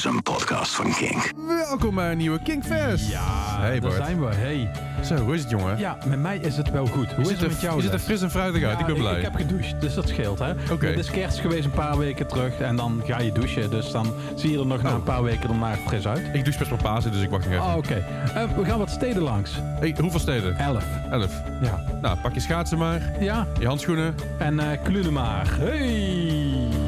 [0.00, 1.32] is een podcast van Kink.
[1.46, 3.10] Welkom bij een nieuwe Kingfest.
[3.10, 3.94] Ja, Hey, daar Bart.
[4.04, 4.34] zijn we.
[4.34, 4.70] Hey.
[5.04, 5.78] Zo, hoe is het jongen?
[5.78, 7.12] Ja, met mij is het wel goed.
[7.12, 7.76] Hoe is het er, met jou?
[7.76, 8.72] je ziet er fris en fruitig uit.
[8.72, 9.16] Ja, ik ben blij.
[9.16, 10.38] Ik, heb gedoucht, dus dat scheelt.
[10.38, 10.50] hè.
[10.72, 10.86] Oké.
[10.86, 13.70] Het is kerst geweest een paar weken terug en dan ga je douchen.
[13.70, 14.94] Dus dan zie je er nog na Oh.
[14.94, 16.18] een paar weken daarna fris uit.
[16.32, 17.64] Ik douche best wel Pasen, dus ik wacht nog even.
[17.66, 18.04] Oh, oké.
[18.34, 19.50] Eh, we gaan wat steden langs.
[19.80, 20.56] Hey, hoeveel steden?
[20.56, 20.84] Elf.
[21.10, 21.32] Elf.
[21.62, 21.84] Ja.
[22.02, 23.00] Nou, pak je schaatsen maar.
[23.20, 23.46] Ja.
[23.58, 24.14] Je handschoenen.
[24.38, 25.56] En eh Klunemaar.
[25.58, 26.79] Hey.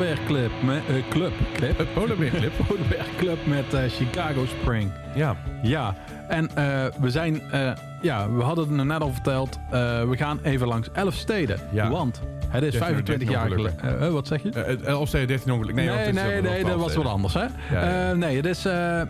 [0.00, 0.50] Polar Bear Club.
[0.62, 1.32] Met, eh, club.
[1.52, 1.78] Clip.
[1.78, 2.52] Het Polar Bear Club.
[2.66, 4.90] Polar Bear Club met eh, Chicago Spring.
[5.14, 5.36] Ja.
[5.62, 5.94] Ja,
[6.28, 9.58] en eh, we zijn, eh, ja, we hadden het net al verteld.
[9.70, 11.58] eh, we gaan even langs elf steden.
[11.72, 11.90] Ja.
[11.90, 12.20] Want
[12.50, 14.00] het is 13 25 jaar geleden.
[14.00, 14.78] eh, wat zeg je?
[14.88, 15.74] Uh, of zei je 13 ongeluk?
[15.74, 17.44] Nee, Nee, nee, nee, 12 dat was wat anders, hè?
[17.72, 19.02] Ja, nee, het is eh,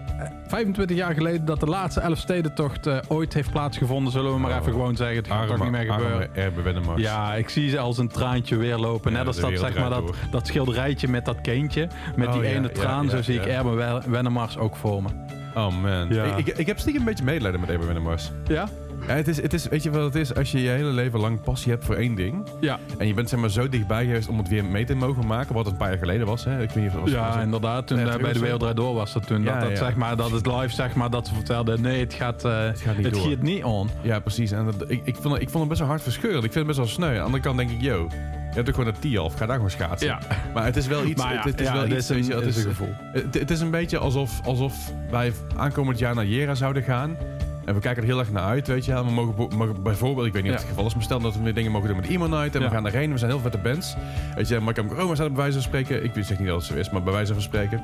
[0.46, 4.12] 25 jaar geleden dat de laatste Elfstedentocht ooit heeft plaatsgevonden.
[4.12, 4.56] Zullen we maar Oh.
[4.60, 5.16] even gewoon zeggen.
[5.16, 6.28] Het gaat toch niet meer gebeuren.
[6.96, 9.12] Ja, ik zie ze als een traantje weer lopen.
[9.12, 11.88] Net als dat, zeg maar, dat, dat schilderijtje met dat kindje.
[12.16, 13.08] Met Oh, die ene traan.
[13.10, 13.46] zo zie ik.
[13.46, 15.08] Erben Wennemars ook voor me.
[15.54, 16.06] Oh man.
[16.08, 16.24] Ja.
[16.24, 18.30] Ik, ik, ik heb stiekem een beetje medelijden met Erbe Wennemars.
[18.46, 18.68] Ja?
[19.06, 20.34] Ja, het is, het is, weet je wat het is?
[20.34, 22.48] Als je je hele leven lang passie hebt voor één ding...
[22.60, 25.26] Ja, en je bent zeg maar zo dichtbij geweest om het weer mee te mogen
[25.26, 25.54] maken...
[25.54, 26.62] wat het een paar jaar geleden was, hè?
[26.62, 27.86] Ik weet niet of het was ja was- inderdaad.
[27.86, 29.42] Toen Nee, eh, bij de Wereld Draait Door was dat toen.
[29.42, 29.76] Ja, dat, dat, ja.
[29.76, 31.80] zeg maar, dat het live zeg maar, dat ze vertelden...
[31.80, 33.36] Nee, het gaat, eh, Het gaat niet het door.
[33.40, 33.90] niet on.
[34.02, 34.50] Ja, precies.
[34.52, 36.44] En dat, ik, ik, vond, het- ik vond het best wel hard verscheurend.
[36.44, 37.08] Ik vind het best wel sneu.
[37.08, 38.08] Aan de andere kant denk ik, yo...
[38.50, 39.34] Je hebt ook gewoon een T-half.
[39.34, 40.08] Ga daar gewoon schaatsen.
[40.08, 40.18] Ja.
[40.54, 41.22] Maar het is wel iets...
[41.22, 41.94] Maar ja, het, het is ja, wel iets...
[41.94, 42.94] is een- je, het, is, een gevoel.
[43.12, 47.16] Het, het is een beetje alsof, alsof wij aankomend jaar naar Jera zouden gaan.
[47.70, 48.94] En we kijken er heel erg naar uit, weet je.
[48.94, 51.54] We mogen, bijvoorbeeld, ik weet niet of het geval is, maar stel dat we weer
[51.54, 52.54] dingen mogen doen met Emo Night.
[52.54, 53.12] En we gaan erheen.
[53.12, 53.96] We zijn heel vette bands.
[54.34, 56.04] Weet je, Mark Roma staat bij wijze van spreken.
[56.04, 57.82] Ik zeg niet dat het zo is, maar bij wijze van spreken.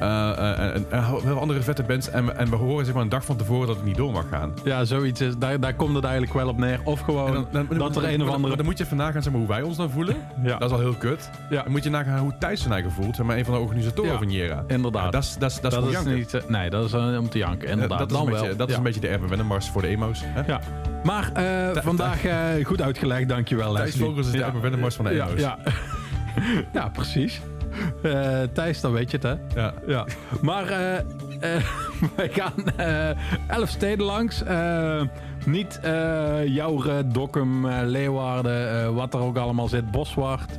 [0.00, 2.10] Eh, eh, en, en, en heel andere vette bands.
[2.10, 4.12] En, we- en we horen zeg maar een dag van tevoren dat het niet door
[4.12, 4.52] mag gaan.
[4.64, 5.36] Ja, zoiets is.
[5.38, 6.80] Daar, daar komt het eigenlijk wel op neer.
[6.84, 8.38] Of gewoon dan, dan- dat er een of andere...
[8.48, 10.16] maar Dan moet je even nagaan zeg maar, hoe wij ons dan voelen.
[10.42, 11.30] Ja, Dat is al heel kut.
[11.50, 11.62] Ja.
[11.62, 13.16] Dan moet je nagaan hoe Thijs zijn eigen voelt.
[13.16, 14.18] Zeg maar een van de organisatoren Ja.
[14.18, 14.64] van Jera.
[14.66, 15.12] inderdaad.
[15.12, 16.14] Dat is, dat is, dat is dat voor is janken.
[16.14, 16.34] niet...
[16.34, 17.68] eh, nee, dat is eh, om te janken.
[17.68, 18.56] Inderdaad, dat is, dan een beetje, wel.
[18.56, 20.20] dat is een beetje de Erben Wennemars voor de emo's.
[20.24, 20.42] Hè?
[20.46, 20.60] Ja.
[21.04, 23.96] Maar eh, vandaag eh, goed uitgelegd, dankjewel Thijs.
[23.96, 24.42] Vogels is de.
[24.42, 25.40] Erben Wennemars van de emo's.
[25.40, 25.58] ja.
[26.72, 27.40] ja, precies.
[28.02, 29.60] Eh, Thijs, dan weet je het, hè?
[29.60, 29.72] Ja.
[29.86, 30.06] Ja.
[30.40, 31.04] Maar eh,
[32.16, 32.52] wij gaan
[33.48, 34.42] elf steden langs.
[35.46, 39.90] Niet eh Jouren, Dokkum, Leeuwarden, wat er ook allemaal zit.
[39.90, 40.58] Boswart.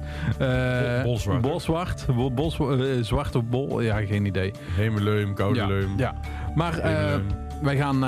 [1.42, 2.06] Boswart.
[2.16, 2.58] Bo- Bos,
[3.02, 3.82] Zwarte Bol.
[3.82, 4.52] Ja, geen idee.
[4.76, 5.94] Hemeleum, Koude Ja, Leum.
[5.98, 6.14] ja.
[6.56, 6.74] Maar
[7.62, 8.00] wij gaan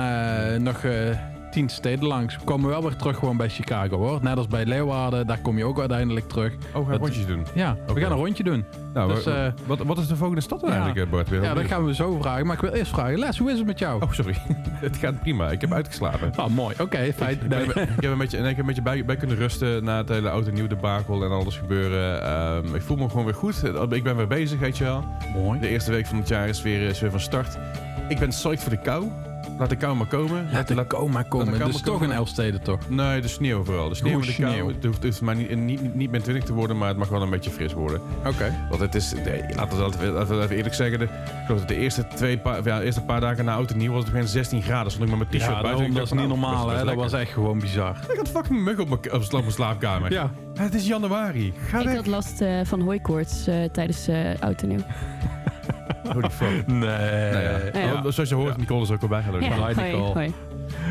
[0.62, 0.80] nog
[1.50, 2.36] tien steden langs.
[2.36, 4.18] We komen wel weer terug gewoon bij Chicago hoor.
[4.22, 6.52] Net als bij Leeuwarden, daar kom je ook uiteindelijk terug.
[6.74, 7.46] Oh, ga Dat- rondjes doen.
[7.54, 8.64] Ja, we gaan een rondje doen.
[8.94, 10.74] Nou, Dus, eh, wat, wat is de volgende stad dan ja.
[10.76, 11.28] eigenlijk, eh, Bart?
[11.28, 12.46] Weer Ja, dat gaan we zo vragen.
[12.46, 14.02] Maar ik wil eerst vragen, Les, hoe is het met jou?
[14.02, 14.34] Oh, sorry.
[14.86, 15.50] het gaat prima.
[15.50, 16.32] Ik heb uitgeslapen.
[16.36, 16.74] Ah, mooi.
[16.80, 17.32] Oké, fijn.
[17.42, 19.96] Ik, ben- ik heb een beetje, ik heb een beetje bij, bij kunnen rusten na
[19.96, 22.22] het hele oud en nieuw debakel en alles gebeuren.
[22.22, 23.62] Ehm, ik voel me gewoon weer goed.
[23.90, 25.04] Ik ben weer bezig, weet je wel.
[25.34, 25.60] mooi.
[25.60, 27.58] De eerste week van het jaar is weer, is weer van start.
[28.08, 29.04] Ik ben psyched voor de kou.
[29.58, 30.48] Laat de kou maar komen.
[30.52, 31.52] Laat de coma komen.
[31.52, 32.10] coma Dus toch komen.
[32.10, 32.88] een Elfstede toch?
[32.88, 33.88] Nee, de sneeuw vooral.
[33.88, 34.52] De sneeuw en Oeh, de kou.
[34.52, 34.66] sneeuw.
[34.68, 37.08] Het hoeft, het hoeft maar niet, niet, niet min 20 te worden, maar het mag
[37.08, 38.00] wel een beetje fris worden.
[38.26, 38.66] Oké.
[38.68, 40.98] Want het is, nee, laten we even, laten we even eerlijk zeggen.
[40.98, 41.10] De, ik
[41.46, 43.92] geloof dat de eerste, twee paar, ja, de eerste paar dagen na oud en nieuw
[43.92, 44.92] was het geen 16 graden.
[44.92, 45.70] Stond ik met mijn t-shirt Ja, buiten.
[45.72, 46.84] daarom, Ik dat is niet nou, normaal hè.
[46.84, 47.96] Dat was echt gewoon bizar.
[48.10, 50.12] Ik had fucking mug op mijn, op mijn slaapkamer.
[50.12, 50.30] Ja.
[50.54, 51.52] Het is januari.
[51.68, 51.94] Ga Ik weg.
[51.94, 54.84] had last eh, van hooikoorts eh, tijdens eh oud en nieuw.
[56.12, 56.66] Holy fuck.
[56.66, 56.78] Nee.
[56.78, 57.58] Nou ja.
[57.80, 57.92] Ja.
[57.92, 59.20] Oh, Zoals je hoort, Nicole is ook al bij.
[59.22, 59.40] Hallo.
[59.40, 60.12] Ja, Hi, hoi, Nicole.
[60.12, 60.32] hoi.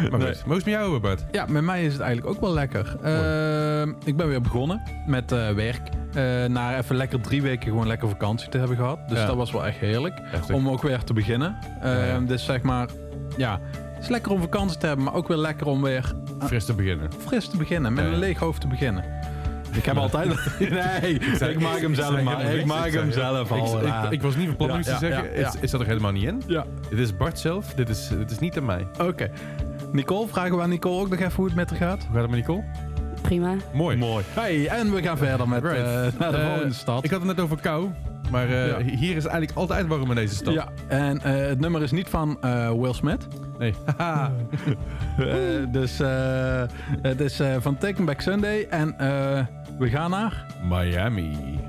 [0.10, 0.28] Maar Nee.
[0.34, 1.25] goed, hoe is het met jou, Bart?
[1.31, 2.96] Ja, met mij is het eigenlijk ook wel lekker.
[3.04, 5.81] Ehm, ik ben weer begonnen met eh, werk.
[6.14, 9.00] Eh na even lekker drie weken gewoon lekker vakantie te hebben gehad.
[9.10, 9.25] Dus Ja.
[9.25, 10.19] dat was wel echt heerlijk.
[10.22, 10.56] Heftig.
[10.56, 11.58] Om ook weer te beginnen.
[11.81, 12.19] Ehm, ja.
[12.19, 12.88] Dus zeg maar,
[13.38, 13.60] ja,
[13.94, 16.74] het is lekker om vakantie te hebben, maar ook weer lekker om weer Fris te
[16.74, 17.10] beginnen.
[17.25, 17.94] fris te beginnen.
[17.94, 18.16] Met Ja, ja.
[18.16, 19.04] een leeg hoofd te beginnen.
[19.72, 20.28] Ik heb altijd...
[20.60, 21.19] Nee,
[21.50, 22.42] ik maak hem zelf maar.
[22.56, 24.12] Ik maak Ik hem zelf Ik, al.
[24.12, 25.40] ik, was niet van plan om iets te zeggen.
[25.40, 25.52] ja.
[25.62, 26.42] is dat er helemaal niet in.
[26.48, 27.74] Ja, Dit is Bart zelf.
[27.74, 28.88] Dit is, dit is niet aan mij.
[29.02, 29.30] oké.
[29.92, 32.04] Nicole, vragen we aan Nicole ook nog even hoe het met haar gaat?
[32.04, 32.64] Hoe gaat het met Nicole?
[33.22, 33.54] Prima.
[33.74, 33.98] Mooi.
[33.98, 34.24] Mooi.
[34.34, 35.78] Hey, en we gaan verder met Right.
[35.78, 37.04] eh, naar de Eh, volgende stad.
[37.04, 37.90] Ik had het net over kou.
[38.31, 38.80] Maar eh, Ja.
[38.81, 40.54] hier is eigenlijk altijd warm in deze stad.
[40.54, 43.28] Ja, en eh, het nummer is niet van eh, Will Smith.
[43.58, 43.74] Nee.
[43.98, 44.31] Haha.
[45.72, 46.64] Dus eh,
[47.02, 48.68] het is eh, van Taken Back Sunday.
[48.69, 49.46] En eh,
[49.77, 50.45] we gaan naar...
[50.62, 51.59] Miami.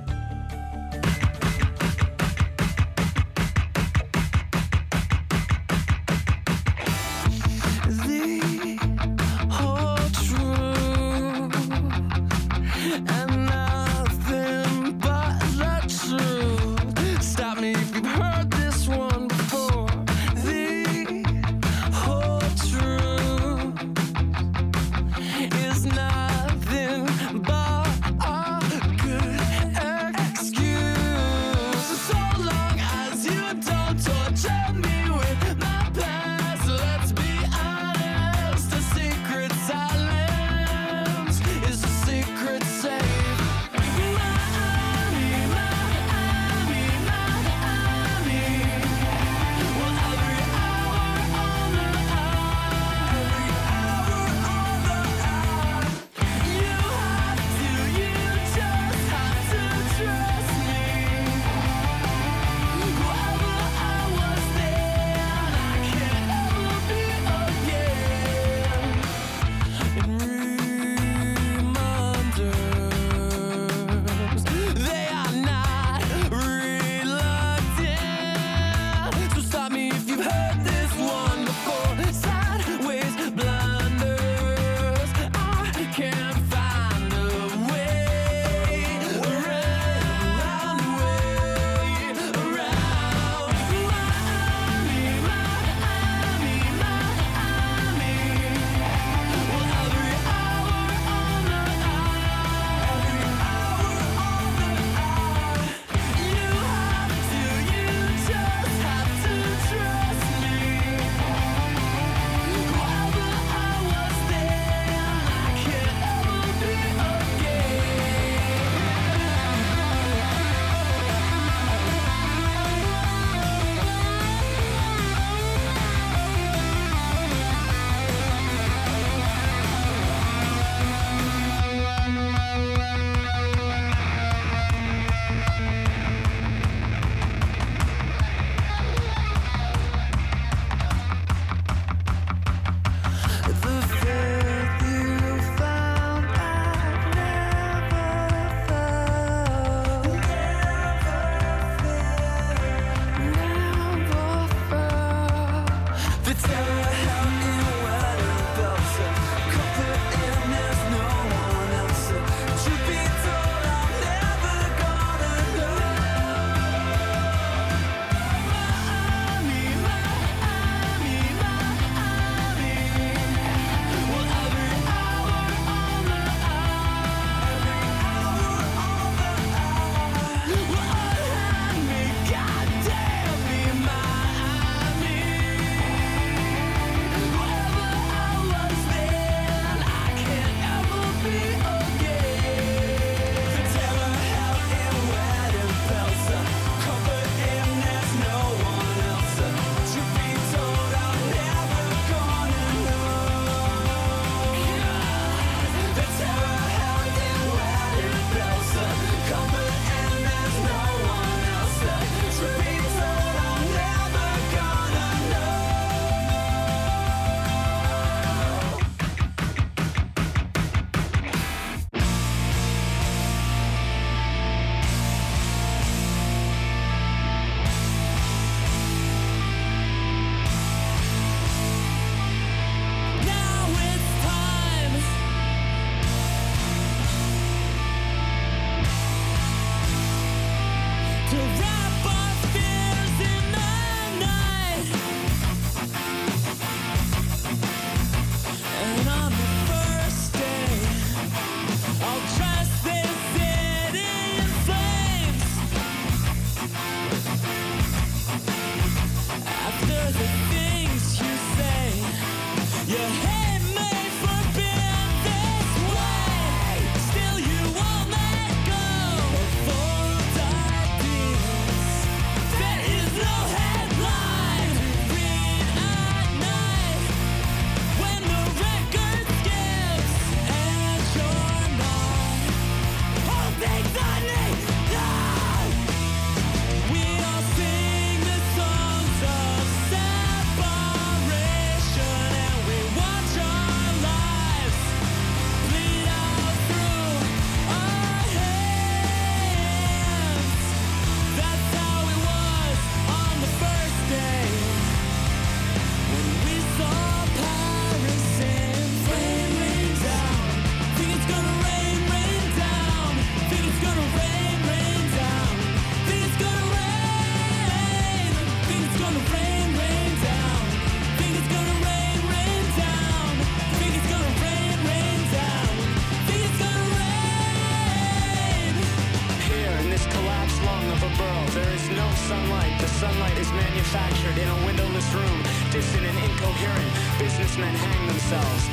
[337.19, 338.69] Businessmen hang themselves.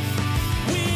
[0.68, 0.95] We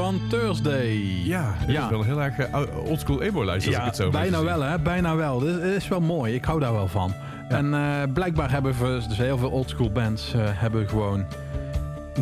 [0.00, 1.02] van Thursday.
[1.24, 1.84] Ja, dit Ja.
[1.84, 4.60] is wel een heel erg eh, ou- oldschool emo-lijst als ik het zo bijna wel
[4.62, 5.38] hè, bijna wel.
[5.38, 7.12] Dit is wel mooi, ik hou daar wel van.
[7.48, 11.24] En eh, blijkbaar hebben we, dus heel veel oldschool bands eh, hebben gewoon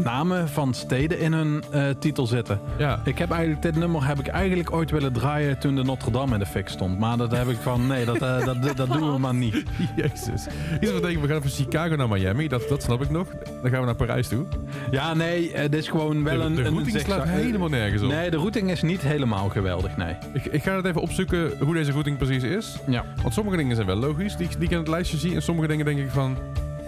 [0.05, 2.61] namen van steden in hun eh, titel zitten.
[2.78, 6.11] Ja, Ik heb eigenlijk dit nummer heb ik eigenlijk ooit willen draaien toen de Notre
[6.11, 6.99] Dame in de fik stond.
[6.99, 9.62] Maar dat heb ik van nee, dat, eh, dat, dat doen we maar niet.
[9.97, 10.47] jezus.
[10.81, 13.26] Iets wat denken, we gaan van Chicago naar Miami, dat, dat snap ik nog.
[13.62, 14.47] Dan gaan we naar Parijs toe.
[14.90, 16.55] Ja, nee, het is gewoon wel de, een.
[16.55, 18.09] de een routing slaat zigzag- helemaal nergens op.
[18.09, 20.14] Nee, de routing is niet helemaal geweldig, nee.
[20.33, 22.76] Ik, ik ga het even opzoeken hoe deze routing precies is.
[22.87, 23.05] Ja.
[23.23, 25.35] Want sommige dingen zijn wel logisch, die, die ik in het lijstje zie.
[25.35, 26.37] En sommige dingen denk ik van...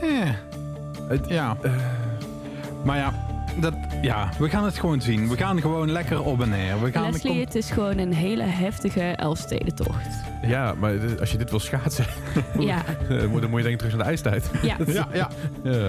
[0.00, 0.08] Eh,
[1.08, 1.56] Het- ja.
[2.82, 3.12] Maar ja,
[3.60, 5.28] dat, ja, we gaan het gewoon zien.
[5.28, 6.82] We gaan gewoon lekker op en neer.
[6.82, 10.08] We gaan Leslie, kom- het is gewoon een hele heftige Elfstedentocht.
[10.42, 12.04] Ja, maar als je dit wil schaatsen,
[12.58, 14.50] Ja, dan moet dan moet je denk ik terug naar de ijstijd.
[14.62, 14.76] ja.
[14.92, 15.28] Ja, ja.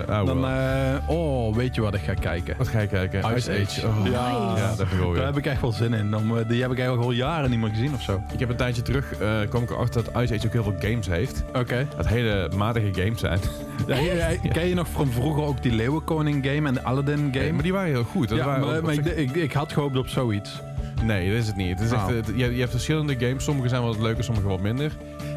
[0.08, 2.56] Ja, Dan, eh, oh, weet je wat ik ga kijken?
[2.58, 3.36] Wat ga je kijken?
[3.38, 3.88] Ice Age.
[3.88, 4.06] Oh.
[4.06, 4.54] Ja.
[4.58, 6.12] ja, dat heb ik wel Daar heb ik echt wel zin in.
[6.12, 8.24] Dan, eh, die heb ik eigenlijk al jaren niet meer gezien of zo.
[8.34, 10.76] Ik heb een tijdje terug, eh kwam ik erachter dat Ice Age ook heel veel
[10.80, 11.44] games heeft.
[11.54, 11.88] Oké.
[11.98, 13.40] Dat hele matige games zijn.
[13.88, 17.30] Ja, ja, ja, Ken je nog van vroeger ook die Leeuwenkoning game en de Aladdin
[17.34, 17.61] game?
[17.62, 18.30] Maar die waren heel goed.
[18.30, 20.62] Dat ja, waren maar, ook maar op ik, ik, ik had gehoopt op zoiets.
[21.04, 21.70] Nee, dat is het niet.
[21.70, 23.44] Het is echt, het- je, je hebt verschillende games.
[23.44, 24.92] Sommige zijn wat leuker, sommige wat minder.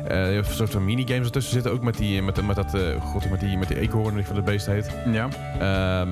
[0.08, 1.72] Eh, je hebt een soort van minigames ertussen zitten.
[1.72, 4.42] Ook met, die, met, met, dat, god, met, die, met die eekhoorn die van de
[4.42, 4.90] beest heet.
[5.12, 5.28] Ja.
[5.58, 6.08] Ehm,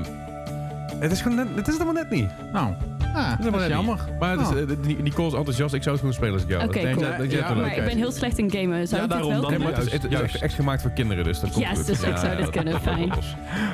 [0.98, 2.30] het is gewoon net, het is het helemaal net niet.
[2.52, 2.74] Nou,
[3.14, 3.98] ah, dat is jammer.
[4.18, 4.58] Maar het is, Oh.
[4.58, 5.74] eh, Nicole is enthousiast.
[5.74, 6.64] Ik zou het gewoon spelen als ik jou.
[6.64, 7.28] Oké, cool.
[7.28, 8.88] Ja, maar ik ben heel slecht in gamen.
[8.88, 9.68] Zou Ja, ik dit daarom wel dan Nee, kunnen?
[9.68, 11.86] maar het is, het is echt, gemaakt voor kinderen, dus dat komt Yes, goed.
[11.86, 13.12] dus ik zou dit kunnen, fijn.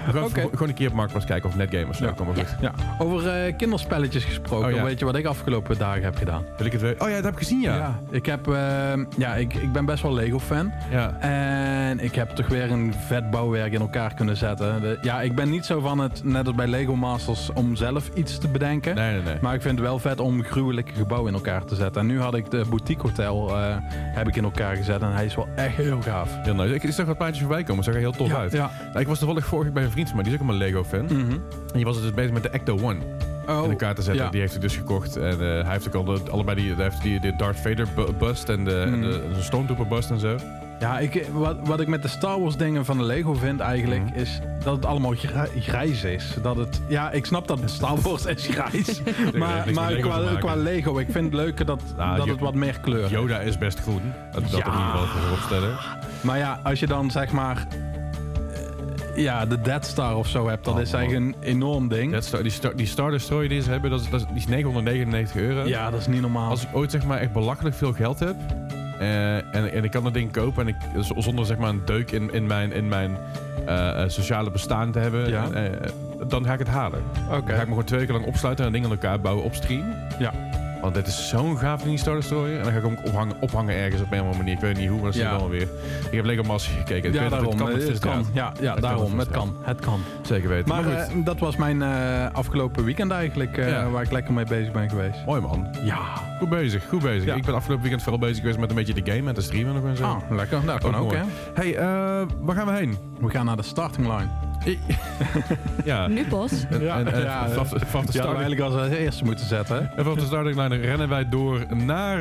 [0.09, 1.98] Gewoon een keer op Marktplaats kijken of Netgamers.
[1.98, 2.07] Ja.
[2.07, 2.12] Ja.
[2.12, 2.57] Kom maar goed.
[2.61, 4.68] Ja, over eh, kinderspelletjes gesproken.
[4.68, 4.83] Oh, ja.
[4.83, 6.44] Weet je wat ik afgelopen dagen heb gedaan?
[6.57, 6.94] Wil ik het weer?
[6.98, 7.74] Oh ja, dat heb ik gezien, ja.
[7.77, 7.98] Ja.
[8.11, 8.55] ik, heb, eh,
[9.18, 10.72] ja ik, ik ben best wel Lego-fan.
[11.20, 14.81] En ik heb toch weer een vet bouwwerk in elkaar kunnen zetten.
[14.81, 18.11] De- ja, ik ben niet zo van het, net als bij Lego Masters, om zelf
[18.14, 18.94] iets te bedenken.
[18.94, 19.38] Nee, nee, nee.
[19.41, 22.01] Maar ik vind het wel vet om gruwelijke gebouwen in elkaar te zetten.
[22.01, 25.03] En nu had ik de boutique hotel eh, heb ik in elkaar gezet.
[25.03, 26.31] En hij is wel echt heel gaaf.
[26.43, 26.75] Heel nice.
[26.75, 27.85] Ik zag wat plaatjes voorbij komen.
[27.85, 28.53] zag er heel tof uit.
[28.53, 28.71] Ja.
[28.88, 30.25] Nou, ik was toevallig vorige week bij een vriend van mij.
[30.25, 31.05] Die is ook een Lego-fan.
[31.05, 31.31] Mhm.
[31.33, 31.41] En
[31.73, 32.99] die was dus bezig met de Ecto One
[33.49, 34.25] Oh, in elkaar te zetten.
[34.25, 34.31] ja.
[34.31, 35.17] Die heeft hij dus gekocht.
[35.17, 38.12] En eh, hij heeft ook al de, allebei die, heeft die, de Darth Vader bu-
[38.19, 39.01] bust en de, en Mhm.
[39.01, 40.37] de, de Stormtrooper bust en zo.
[40.81, 44.05] Ja, ik, wat, wat ik met de Star Wars dingen van de Lego vind eigenlijk,
[44.05, 44.14] Mhm.
[44.19, 46.35] is dat het allemaal grij- grijs is.
[46.43, 49.01] Dat het, ja, ik snap dat Star Wars is grijs.
[49.35, 52.55] maar maar Lego qua, qua Lego, ik vind het leuker dat, Nou, dat het wat
[52.55, 53.11] meer kleur heeft.
[53.11, 54.03] Yoda is best groen.
[54.33, 54.57] Dat, dat Ja.
[54.67, 55.77] in ieder geval voorop stellen.
[56.21, 57.67] Maar ja, als je dan zeg maar...
[59.14, 62.17] eh, Ja, de Dead Star of zo hebt, dat Oh, is eigenlijk een enorm ding.
[62.23, 64.47] Star- die, Star, die Star Destroyer die ze hebben, dat is, dat is, die is
[64.47, 65.69] 999 euro.
[65.69, 66.51] ja, dat is niet normaal.
[66.51, 68.37] Als ik ooit zeg maar echt belachelijk veel geld heb
[69.01, 72.11] eh, en, en ik kan dat ding kopen en ik zonder zeg maar een deuk
[72.11, 73.17] in, in mijn, in mijn
[73.67, 75.49] eh, eh, sociale bestaan te hebben, Ja.
[76.29, 77.03] dan ga ik het halen.
[77.31, 79.55] Dan ga ik me gewoon twee weken lang opsluiten en dingen aan elkaar bouwen op
[79.55, 79.95] stream.
[80.19, 80.33] Ja.
[80.83, 82.57] Want dit is zo'n gaaf die Star Destroyer.
[82.59, 84.55] En dan ga ik hem ook ophangen, ophangen ergens op een of andere manier.
[84.55, 85.37] Ik weet niet hoe, maar dat zie Ja.
[85.37, 85.69] wel weer.
[86.11, 87.09] Ik heb Lego Masters gekeken.
[87.09, 87.49] Ik Ja, weet daarom.
[87.61, 88.27] Het kan, Het.
[88.33, 89.14] Ja, ja daarom.
[89.17, 89.57] met Het kan.
[89.62, 90.01] Het kan.
[90.23, 90.69] Zeker weten.
[90.69, 93.91] Maar, Maar, goed, eh, dat was mijn eh, afgelopen weekend eigenlijk, eh, Ja.
[93.91, 95.19] waar ik lekker mee bezig ben geweest.
[95.27, 95.67] mooi man.
[95.83, 95.99] Ja.
[96.38, 97.25] Goed bezig, goed bezig.
[97.25, 97.35] Ja.
[97.35, 99.75] Ik ben afgelopen weekend vooral bezig geweest met een beetje de game en te streamen
[99.75, 100.05] nog en zo.
[100.05, 100.64] Ah, lekker.
[100.67, 101.23] Dat kan Ook ook, mooi.
[101.55, 101.62] hè.
[101.62, 101.75] Hey,
[102.41, 102.97] waar gaan we heen?
[103.21, 104.29] We gaan naar de starting line.
[105.85, 106.07] ja.
[106.07, 106.52] Nu pas.
[106.70, 109.81] En, Ja, en, en ja, vanaf, vanaf de starting, eigenlijk als eerste moeten zetten.
[109.96, 112.20] en vanaf de starting line rennen wij door naar...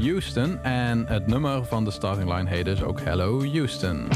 [0.00, 0.58] Houston.
[0.62, 4.08] En het nummer van de starting line heet dus ook Hello Houston.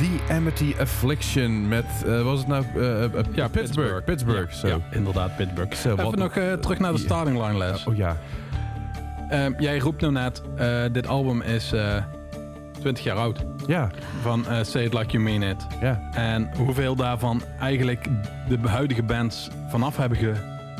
[0.00, 4.04] The Amity Affliction met, eh was het nou, eh, eh, Ja, Pittsburgh.
[4.04, 4.66] Pittsburgh, zo.
[4.68, 5.74] Ja, inderdaad, Pittsburgh.
[5.74, 7.84] Zo, Even nog terug naar de starting line les.
[7.84, 8.16] Oh ja.
[9.28, 10.42] Ehm, jij roept nu net,
[10.92, 11.96] dit album is eh
[12.80, 13.44] 20 jaar oud.
[13.66, 13.90] Ja,
[14.22, 15.66] Van Say It Like You Mean It.
[15.80, 16.00] ja.
[16.12, 18.06] En hoeveel daarvan eigenlijk
[18.48, 20.32] de huidige bands vanaf hebben ge,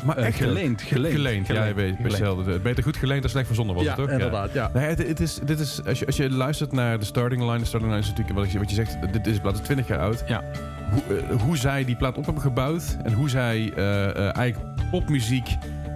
[0.05, 1.15] Maar eh, echt geleend, geleend.
[1.15, 2.11] Geleend, ja, je weet, geleend.
[2.11, 2.59] hetzelfde.
[2.59, 4.09] Beter goed geleend dan slecht verzonnen was Ja, het toch?
[4.09, 4.69] inderdaad, ja.
[4.73, 7.57] Nee, het, het is, dit is, als, je, als je luistert naar de starting line,
[7.59, 9.87] de starting line is natuurlijk, wat je, wat je zegt, dit is plaat is 20
[9.87, 10.23] jaar oud.
[10.27, 10.43] Ja.
[10.91, 15.47] Hoe, eh, hoe zij die plaat op hebben gebouwd en hoe zij eh, eigenlijk popmuziek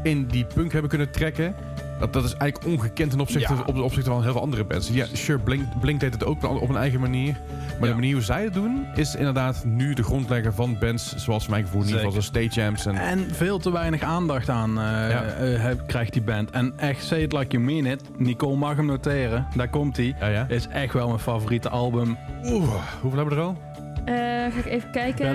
[0.03, 1.55] in die punk hebben kunnen trekken.
[1.99, 3.63] Dat, dat is eigenlijk ongekend ten opzichte, Ja.
[3.65, 4.89] op, opzichte van heel veel andere bands.
[4.89, 7.38] Ja, sure, Blink, Blink deed het ook op een eigen manier.
[7.79, 7.86] Maar Ja.
[7.88, 11.63] de manier hoe zij het doen, is inderdaad nu de grondlegger van bands zoals mijn
[11.63, 12.62] gevoel in ieder geval Stage.
[12.62, 15.23] En, En veel te weinig aandacht aan eh, Ja.
[15.23, 16.49] eh, heb- krijgt die band.
[16.51, 18.01] En echt, Say It Like You Mean It.
[18.17, 19.47] Nicole mag hem noteren.
[19.55, 20.15] Daar komt hij.
[20.19, 20.45] ja, ja.
[20.49, 22.17] Is echt wel mijn favoriete album.
[22.43, 22.69] Oeh,
[23.01, 23.58] hoeveel hebben we er al?
[24.05, 24.13] Eh,
[24.53, 25.25] ga ik even kijken.
[25.25, 25.34] Ja,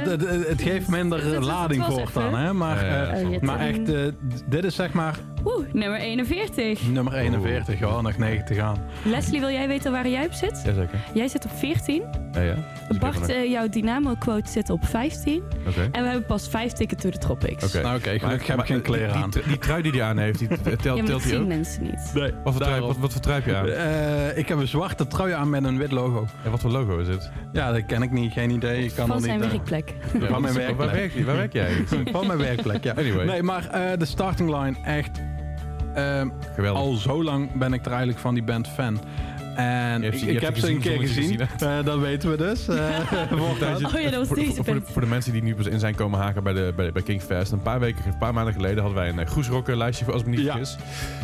[0.48, 2.20] het, geeft minder lading was voort even.
[2.30, 2.52] dan, hè?
[2.52, 3.36] Maar, Ja, ja, eh, ja.
[3.36, 4.00] Oh, maar echt, eh,
[4.46, 6.88] dit is zeg maar Oeh, nummer 41.
[6.90, 7.78] nummer 41.
[7.78, 8.76] Ja, nog 9 te gaan.
[9.04, 10.62] Leslie, wil jij weten waar jij op zit?
[10.64, 10.98] Jazeker.
[11.14, 12.02] Jij zit op 14.
[12.32, 12.54] Ja, ja.
[12.88, 15.42] Dus Bart, eh, jouw Dynamo-quote zit op 15.
[15.68, 15.80] Oké.
[15.92, 17.64] En we hebben pas 5 Ticket to the Tropics.
[17.64, 17.82] Oké.
[17.82, 19.30] Nou, oké, gelukkig heb ik geen kleren die, aan.
[19.30, 21.46] Die, die trui die hij aan heeft, die telt, Ja, maar zien ook?
[21.46, 22.10] mensen niet.
[22.14, 23.68] Nee, Wat voor, trui, wat, wat voor trui heb je aan?
[23.68, 26.26] Eh, ik heb een zwarte trui aan met een wit logo.
[26.44, 27.30] En wat voor logo is het?
[27.52, 28.32] Ja, dat ken ik niet.
[28.32, 28.84] Geen idee.
[28.84, 29.44] Ik kan Van zijn niet...
[29.44, 29.94] eh, werkplek.
[30.20, 30.76] Ja, Van mijn waar, werkplek.
[30.76, 31.70] waar, werk, je- waar werk jij?
[32.12, 32.92] Van mijn werkplek, ja.
[32.96, 33.26] Anyway.
[33.26, 35.20] Nee, maar eh, de starting line, echt...
[35.94, 36.82] ehm, Geweldig.
[36.82, 39.00] al zo lang ben ik er eigenlijk van die band fan.
[39.56, 41.40] En ik, heb ze een keer gezien gezien.
[41.58, 42.68] Eh, dat weten we dus.
[42.68, 42.76] Eh.
[43.32, 45.66] Oh ja, dat was voor, deze voor, voor, de, voor de mensen die nu pas
[45.66, 47.52] in zijn komen haken bij, de, bij, bij Kingfest.
[47.52, 50.24] Een paar weken, een paar maanden geleden hadden wij een uh, groesrokken lijstje voor als
[50.24, 50.50] me niet Ja.
[50.52, 50.76] vergis.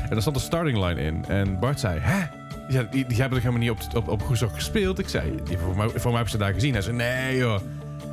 [0.02, 1.24] En daar stond een starting line in.
[1.28, 2.26] En Bart zei, hè?
[2.68, 4.98] Die, die, die hebben er helemaal niet op, op, op groesrok gespeeld.
[4.98, 6.72] Ik zei, die, voor, mij, voor mij hebben ze daar gezien.
[6.72, 7.60] Hij zei, nee joh.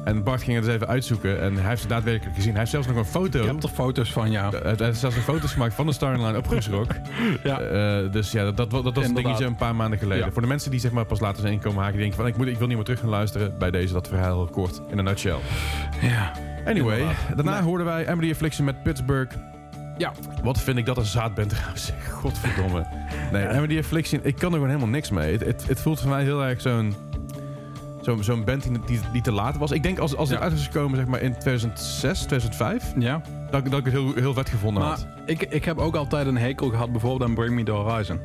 [0.03, 1.41] En Bart ging het eens even uitzoeken.
[1.41, 2.49] En hij heeft ze daadwerkelijk gezien.
[2.51, 3.39] Hij heeft zelfs nog een foto.
[3.39, 4.57] Ik heb er foto's van jou.
[4.57, 6.45] Hij heeft zelfs een foto's gemaakt van de starting line op.
[7.43, 7.59] Ja.
[7.59, 9.23] Eh, dus ja, dat, dat, dat, was een Inderdaad.
[9.23, 10.25] dingetje een paar maanden geleden.
[10.25, 10.31] Ja.
[10.31, 12.37] Voor de mensen die zeg maar pas later zijn inkomen haken, die denken van ik,
[12.37, 15.03] moet, ik wil niet meer terug gaan luisteren bij deze, dat verhaal kort, in een
[15.03, 15.37] nutshell.
[16.01, 16.31] Ja.
[16.65, 17.35] Anyway, Inderdaad.
[17.35, 17.61] daarna Nee.
[17.61, 19.35] hoorden wij Emily Affliction met Pittsburgh.
[19.97, 20.11] Ja.
[20.43, 21.91] Wat vind ik dat een zaad bent trouwens.
[22.21, 22.85] Godverdomme.
[23.31, 25.31] Nee, Emily Affliction, ik kan er gewoon helemaal niks mee.
[25.31, 26.95] Het, het, het voelt voor mij heel erg zo'n
[28.19, 29.71] zo'n band die, die, die te laat was.
[29.71, 30.43] Ik denk als, als het Ja.
[30.43, 33.21] uit was gekomen zeg maar in 2006, 2005, Ja.
[33.51, 35.07] dat, ik- dat ik het heel, heel vet gevonden Maar had.
[35.25, 38.19] ik, ik heb ook altijd een hekel gehad bijvoorbeeld aan Bring Me The Horizon.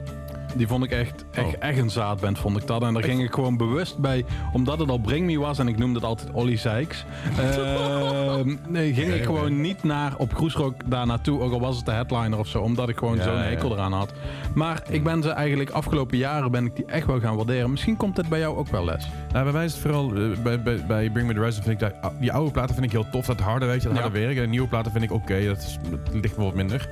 [0.57, 1.53] Die vond ik echt, echt, Oh.
[1.59, 2.83] echt een zaadband, vond ik dat.
[2.83, 5.79] En daar ging ik gewoon bewust bij, omdat het al Bring Me was, en ik
[5.79, 7.05] noemde het altijd Olly Sykes.
[7.39, 11.87] ehm, nee, ging ik gewoon niet naar, op Groesrock daar naartoe, ook al was het
[11.87, 14.13] de headliner of zo, omdat ik gewoon Ja, zo'n hekel eraan had.
[14.55, 17.71] Maar ik ben ze eigenlijk afgelopen jaren ben ik die echt wel gaan waarderen.
[17.71, 19.09] Misschien komt dit bij jou ook wel les.
[19.33, 21.83] Nou, bij mij is het vooral, eh, bij, bij, bij Bring Me The Horizon vind
[21.83, 23.27] ik, dat, die oude platen vind ik heel tof.
[23.27, 24.37] Dat harde, weet je, dat harde werk.
[24.37, 25.79] En de nieuwe platen vind ik oké, dat,
[26.13, 26.89] ligt me wat minder.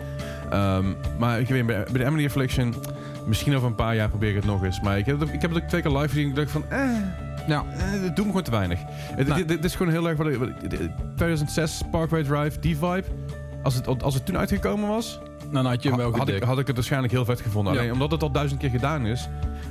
[0.50, 0.84] Ehm,
[1.18, 2.74] maar ik weet, bij, bij de Emily Affliction,
[3.26, 4.80] misschien over een paar jaar probeer ik het nog eens.
[4.80, 6.28] Maar ik heb het, ook- ik heb het ook twee keer live gezien.
[6.28, 6.88] Ik dacht van, eh,
[7.46, 7.64] Ja.
[7.78, 8.80] eh, doet me gewoon te weinig.
[8.88, 9.36] Het, Nee.
[9.36, 13.04] dit, dit is gewoon heel erg, wat ik- wat ik- 2006 Parkway Drive, die vibe.
[13.62, 15.18] Als het, als het toen uitgekomen was,
[15.50, 16.44] Dan had je hem wel had, ik, gedikt.
[16.44, 17.72] had ik het waarschijnlijk heel vet gevonden.
[17.72, 17.78] Ja.
[17.78, 19.28] Alleen omdat het al duizend keer gedaan is,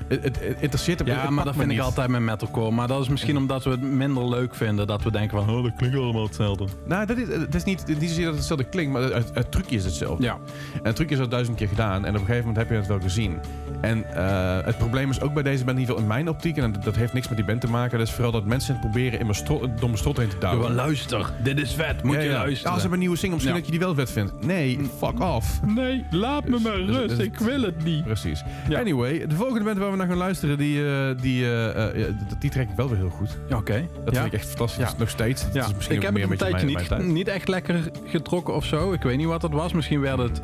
[0.07, 2.71] het, het, het interesseert me Ja, het maar dat me vind ik altijd met metalcore.
[2.71, 4.87] Maar dat is misschien omdat we het minder leuk vinden.
[4.87, 6.65] Dat we denken van, oh, dat klinkt allemaal hetzelfde.
[6.85, 9.51] Nou, dat is, het is niet, niet zozeer dat het hetzelfde klinkt, maar het, het
[9.51, 10.23] trucje is hetzelfde.
[10.23, 10.33] Ja.
[10.73, 12.75] En het trucje is al duizend keer gedaan en op een gegeven moment heb je
[12.75, 13.39] het wel gezien.
[13.81, 16.57] En eh, het probleem is ook bij deze band, in ieder geval in mijn optiek,
[16.57, 18.81] en dat, heeft niks met die band te maken, dat is vooral dat mensen het
[18.81, 20.47] proberen in mijn strot, door mijn strot heen te.
[20.47, 22.33] Gewoon luister, dit is vet, moet Ja, je ja.
[22.33, 22.63] luisteren.
[22.71, 23.61] Ja, ze hebben een nieuwe single, misschien Ja.
[23.61, 24.45] dat je die wel vet vindt.
[24.45, 25.59] Nee, fuck off.
[25.65, 28.03] Nee, laat me Dus- maar dus- rust, dus- ik wil het niet.
[28.03, 28.43] Precies.
[28.69, 28.79] Ja.
[28.79, 31.91] Anyway, de volgende band waar we naar gaan luisteren, die, eh, die, ja,
[32.39, 33.37] die, trek ik wel weer heel goed.
[33.49, 33.87] Ja, Oké.
[34.05, 34.21] Dat ja.
[34.21, 34.89] vind ik echt fantastisch.
[34.89, 34.93] Ja.
[34.97, 35.45] Nog steeds.
[35.53, 37.05] Ja, is misschien ik heb meer het een tijdje niet, tijd.
[37.05, 38.93] niet echt lekker getrokken of zo.
[38.93, 39.73] Ik weet niet wat het was.
[39.73, 40.41] Misschien werd het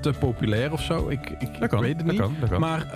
[0.00, 1.08] te populair of zo.
[1.08, 2.20] Ik, ik, Dat kan, ik weet het dat niet.
[2.20, 2.60] kan, dat kan.
[2.60, 2.86] Maar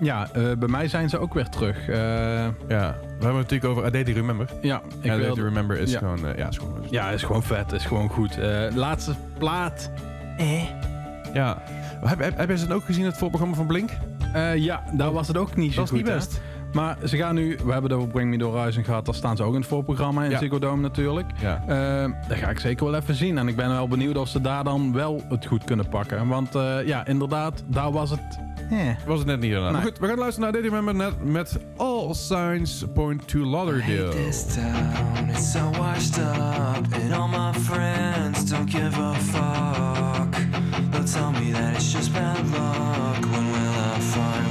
[0.00, 1.86] ja, bij mij zijn ze ook weer terug.
[1.86, 4.48] Ja, we hebben het natuurlijk over A Day to Remember.
[4.62, 6.20] ja, ik Remember is gewoon...
[6.36, 6.86] ja, is gewoon...
[6.90, 7.72] ja, is gewoon vet.
[7.72, 8.38] Is gewoon goed.
[8.74, 9.90] Laatste plaat.
[10.38, 10.62] Eh.
[11.32, 11.62] Ja.
[12.04, 13.90] Heb, heb, heb je ze dan ook gezien, het voorprogramma van Blink?
[14.32, 15.98] Eh, ja, daar was het ook niet zo Dat is goed.
[15.98, 16.14] niet hè?
[16.14, 16.40] best.
[16.72, 19.04] Maar ze gaan nu, we hebben het over Bring Me The Horizon gehad.
[19.06, 20.38] Daar staan ze ook in het voorprogramma in Ja.
[20.38, 21.26] Ziggo Dome natuurlijk.
[21.40, 21.62] Ja.
[21.66, 23.38] Eh, dat ga ik zeker wel even zien.
[23.38, 26.28] En ik ben wel benieuwd of ze daar dan wel het goed kunnen pakken.
[26.28, 28.20] Want eh, ja, inderdaad, daar was het...
[28.70, 28.76] Eh.
[29.06, 29.72] Was het net niet inderdaad.
[29.72, 29.80] Nee.
[29.82, 33.42] Maar goed, we gaan luisteren naar to Remember net met All Signs Point to I
[33.42, 34.08] hate Lauderdale.
[34.08, 40.47] this town, it's so washed up, and all my friends don't give a fuck.
[41.12, 43.22] Tell me that it's just bad luck.
[43.32, 44.47] When will I find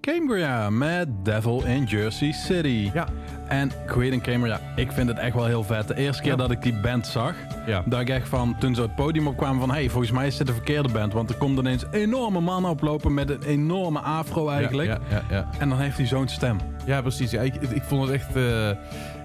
[0.00, 2.90] Cambria met Devil in Jersey City.
[2.94, 3.06] Ja.
[3.48, 5.88] En Creed Cambria, ik vind het echt wel heel vet.
[5.88, 6.36] De eerste keer Ja.
[6.36, 7.34] dat ik die band zag,
[7.66, 7.82] Ja.
[7.86, 10.46] dat ik echt van, toen ze het podium opkwamen van, hey, volgens mij is dit
[10.46, 11.12] de verkeerde band.
[11.12, 14.88] Want er komt ineens enorme man oplopen met een enorme afro eigenlijk.
[14.88, 16.56] Ja, ja, ja, En dan heeft hij zo'n stem.
[16.84, 17.00] Ja.
[17.00, 17.30] precies.
[17.30, 18.28] Ja, ik, ik vond het echt...
[18.28, 18.34] eh,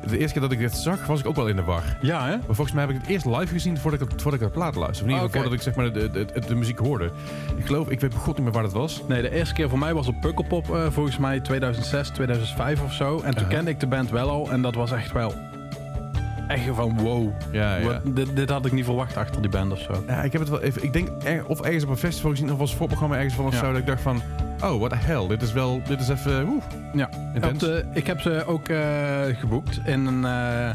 [0.07, 1.83] de eerste keer dat ik dit zag, was ik ook wel in de war.
[2.01, 2.29] Ja, hè?
[2.29, 4.55] Maar volgens mij heb ik het eerst live gezien voordat ik het, voordat ik het
[4.55, 5.13] plaat luisterde.
[5.13, 5.31] Of Oké.
[5.31, 7.11] voordat ik zeg maar de, de, de, de muziek hoorde.
[7.55, 9.01] Ik geloof, ik weet god niet meer waar het was.
[9.07, 12.93] Nee, de eerste keer voor mij was op Pukkelpop, eh, volgens mij 2006, 2005 of
[12.93, 13.15] zo.
[13.15, 13.49] En toen Uh-huh.
[13.49, 15.33] kende ik de band wel al en dat was echt wel...
[16.47, 17.29] Echt van wow.
[17.51, 17.85] Ja, ja.
[17.87, 20.03] Wat- dit, dit had ik niet verwacht achter die band of zo.
[20.07, 20.83] Ja, ik heb het wel even.
[20.83, 23.53] Ik denk er, of ergens op een festival gezien of als voorprogramma ergens van of
[23.53, 23.59] Ja.
[23.59, 23.71] zo.
[23.71, 24.21] Dat ik dacht van,
[24.63, 25.27] oh, what the hell.
[25.27, 27.59] Dit is wel, dit is even, oeh, Ja, intens.
[27.59, 28.77] Dat, eh, ik heb ze ook eh,
[29.39, 30.69] geboekt in een, eh,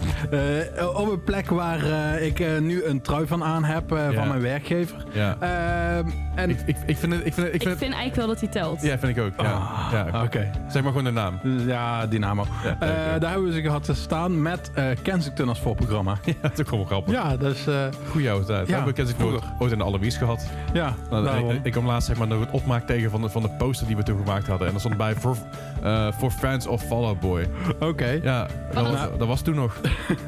[0.81, 4.09] eh, op een plek waar eh, ik eh, nu een trui van aan heb eh,
[4.15, 5.05] van mijn werkgever.
[5.13, 5.37] ja.
[5.41, 8.15] Ehm, en ik, ik, ik vind het, ik vind het, ik Ik vind het, eigenlijk
[8.15, 8.83] wel dat hij telt.
[8.83, 9.33] ja, vind ik ook.
[9.41, 9.53] Ja.
[9.53, 10.23] Ah, ja.
[10.23, 10.51] Oké.
[10.69, 11.39] Zeg maar gewoon de naam.
[11.67, 12.47] Ja, Dynamo.
[12.65, 13.21] Ja, Eh.
[13.21, 16.17] Daar hebben we ze gehad te staan met eh Kensington als voorprogramma.
[16.25, 17.13] Ja, dat is ook wel grappig.
[17.15, 17.75] Ja, dus eh,
[18.11, 18.69] Goeie oude tijd.
[18.69, 19.43] Ja, we nooit, vroeger.
[19.59, 20.47] ooit in de Allerwies gehad.
[20.73, 23.43] ja, Nou, ik, ik kwam laatst zeg maar, nog het opmaak tegen van de, van
[23.43, 24.67] de poster die we toen gemaakt hadden.
[24.67, 25.37] En dat stond bij voor
[25.83, 27.47] eh, for fans of Fall Out Boy.
[27.81, 28.21] Oké.
[28.23, 29.77] Ja, dat, was, dat was toen nog.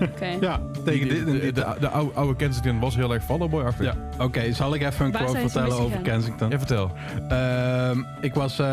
[0.03, 0.37] Oké.
[0.41, 3.63] Ja, tegen Die- de, de, de, oude, oude Kensington was heel erg Fall Out Boy
[3.65, 3.85] achter.
[3.85, 4.53] ja, oké.
[4.53, 5.99] Zal ik even een Waar quote vertellen over?
[5.99, 6.51] Kensington?
[6.51, 6.91] Ja, vertel.
[7.29, 8.67] Ehm, ik was eh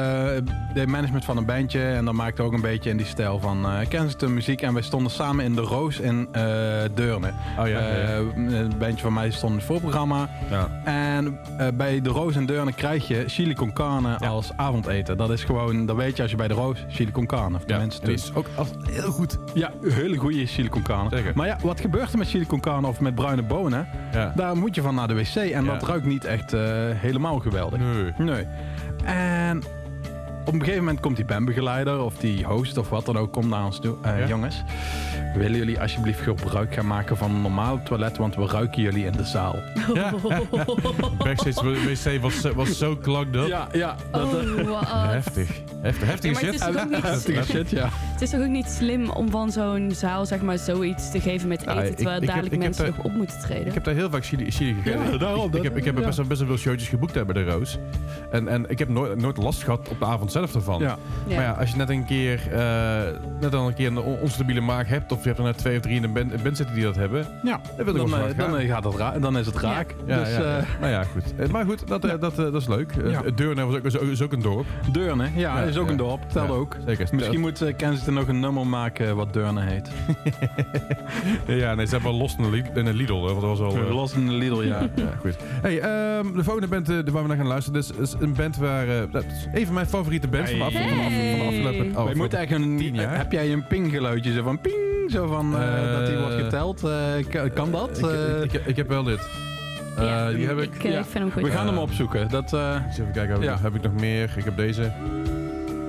[0.73, 3.65] de management van een bandje en dat maakte ook een beetje in die stijl van
[3.65, 4.61] eh Kensington muziek.
[4.61, 6.41] En wij stonden samen in de Roos in eh
[6.95, 7.31] Deurne.
[7.59, 7.79] Oh ja.
[7.79, 10.29] Eh, een bandje van mij stond in het voorprogramma.
[10.49, 10.67] ja.
[10.83, 14.27] En eh, bij de Roos in Deurne krijg je chili con carne Ja.
[14.27, 15.17] als avondeten.
[15.17, 17.55] Dat is gewoon, dat weet je als je bij de Roos chili con carne.
[17.55, 19.37] Of Ja, tenminste, en die is ook als- heel goed.
[19.53, 21.09] ja, hele goede chili con carne.
[21.09, 21.31] Zeker.
[21.35, 23.87] Maar ja, wat gebeurt er met chili con carne of met bruine bonen?
[24.13, 24.33] Ja.
[24.35, 25.71] Daar moet je van naar de wc en Ja.
[25.73, 26.61] dat ruikt niet echt eh,
[26.95, 27.79] helemaal geweldig.
[27.79, 28.11] Nee.
[28.17, 28.47] Nee.
[29.05, 29.63] En
[30.53, 33.49] op een gegeven moment komt die bandbegeleider of die host of wat dan ook, komt
[33.49, 33.95] naar ons toe.
[34.01, 34.27] Eh, Ja?
[34.27, 34.63] Jongens,
[35.35, 39.11] willen jullie alsjeblieft gebruik gaan maken van een normaal toilet, want we ruiken jullie in
[39.11, 39.55] de zaal.
[39.93, 40.13] Ja.
[41.23, 43.47] Backstage wc was, was zo clogged up.
[43.47, 43.95] Ja, ja.
[44.11, 45.09] Dat, Oh, eh.
[45.09, 45.49] Heftig.
[45.81, 47.03] Heftig, heftige Ja, shit.
[47.03, 47.89] heftige shit, ja.
[48.21, 51.47] Het is toch ook niet slim om van zo'n zaal zeg maar zoiets te geven
[51.47, 53.67] met eten, Ja, ik- terwijl ik dadelijk ik heb mensen nog op moeten treden.
[53.67, 55.11] Ik heb daar heel vaak chili, chili gegeten.
[55.11, 56.05] Ja, daarom, ik, dat- ik heb, ik heb ja.
[56.05, 57.77] best, wel, best wel veel showtjes geboekt daar bij de Roos.
[58.31, 60.79] En, en ik heb nooit, nooit last gehad op de avond zelf ervan.
[60.81, 60.97] Ja.
[61.27, 61.35] Ja.
[61.35, 63.01] Maar ja, als je net een keer, eh,
[63.39, 65.75] net al een keer een on- onstabiele maag hebt, of je hebt er net twee
[65.75, 66.13] of drie in een
[66.43, 69.19] band, zitten die dat hebben, Ja, dan wil ik dan, eh, dan, eh, gaat ra-
[69.19, 69.95] dan is het raak.
[70.05, 70.65] Ja, dus ja, eh ja.
[70.79, 71.51] nou ja, goed.
[71.51, 72.91] Maar goed, dat, dat, dat is leuk.
[73.05, 73.21] Ja.
[73.35, 74.65] Deurne was ook, is, ook- is ook een dorp.
[74.91, 75.91] Deurne, ja, Ja, is ook ja.
[75.91, 76.21] een dorp.
[76.29, 76.75] Telt Ja, ook.
[76.85, 77.07] Zeker.
[77.11, 79.89] Misschien moet uh, Kensington nog een nummer maken wat Deurne heet.
[81.47, 83.59] Ja, nee, ze hebben wel Lost in de Lidl, in de Lidl want dat was
[83.59, 83.75] al...
[83.75, 84.79] eh, Los in de Lidl, ja.
[84.95, 85.35] Ja, goed.
[85.61, 88.57] Hey, ehm, de volgende band eh, waar we naar gaan luisteren, is, is een band
[88.57, 88.87] waar...
[88.87, 91.17] eh, dat is een van mijn favoriete bands van de, af- van af- van de
[91.17, 91.45] Hey.
[91.47, 91.87] afgelopen...
[91.89, 92.77] oh, Wij van- moeten echt een...
[92.77, 93.17] tien jaar.
[93.17, 94.75] Heb jij een pinggeluidje zo van ping?
[95.11, 96.83] Zo van eh, Eh, dat die wordt geteld?
[96.83, 96.91] Eh,
[97.29, 97.97] kan, kan dat?
[97.97, 99.29] Ik, Eh, ik, ik, ik heb wel dit.
[99.97, 100.75] Eh, Ja, die heb ik.
[100.75, 100.99] Ik, eh, Ja.
[100.99, 101.41] ik vind hem goed.
[101.43, 102.29] we gaan hem Eh, opzoeken.
[102.29, 103.57] Dat, eh, Eens even kijken, heb, ik- Ja.
[103.61, 104.33] heb ik nog meer?
[104.37, 104.91] Ik heb deze.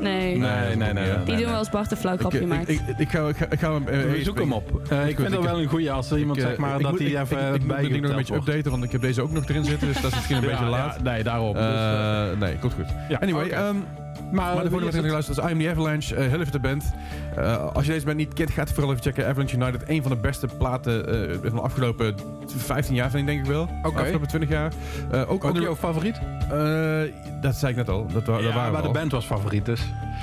[0.02, 0.36] Nee.
[0.38, 1.24] Nee, nee, nee, nee.
[1.24, 2.68] Die doen we als Bart een flauw Ik, grapje ik, maakt.
[2.68, 3.88] ik, ik, ga, ik, ga, ik ga hem...
[3.88, 4.82] eh, we eens- zoeken hem op.
[4.88, 6.82] Eh, ik vind dat wel een goeie als er iemand ik, eh, zeg maar ik
[6.82, 9.00] dat hij ik- even ik, moet het ding nog een beetje updaten, want ik heb
[9.00, 10.94] deze ook nog erin zitten, dus dat is misschien een beetje laat.
[10.96, 11.52] ja, nee, daarom.
[11.54, 12.86] Dus, eh, Eh, nee, komt goed.
[13.08, 13.76] ja, Anyway, ehm,
[14.32, 15.06] maar, maar de wie volgende het?
[15.06, 16.92] geluisterd is I Am The Avalanche, uh, heel even de band.
[17.36, 19.26] Eh, als je deze band niet kent, gaat vooral even checken.
[19.26, 22.14] Avalanche United, een van de beste platen eh, van de afgelopen
[22.56, 23.68] 15 jaar, vind ik denk ik wel.
[23.82, 23.98] Oké.
[24.00, 24.72] Afgelopen 20 jaar.
[25.10, 26.20] Eh, ook Ook onder- jouw favoriet?
[26.50, 27.00] eh,
[27.40, 28.06] dat zei ik net al.
[28.12, 29.80] Dat, wa- dat Ja, waren we maar de band was favoriet dus.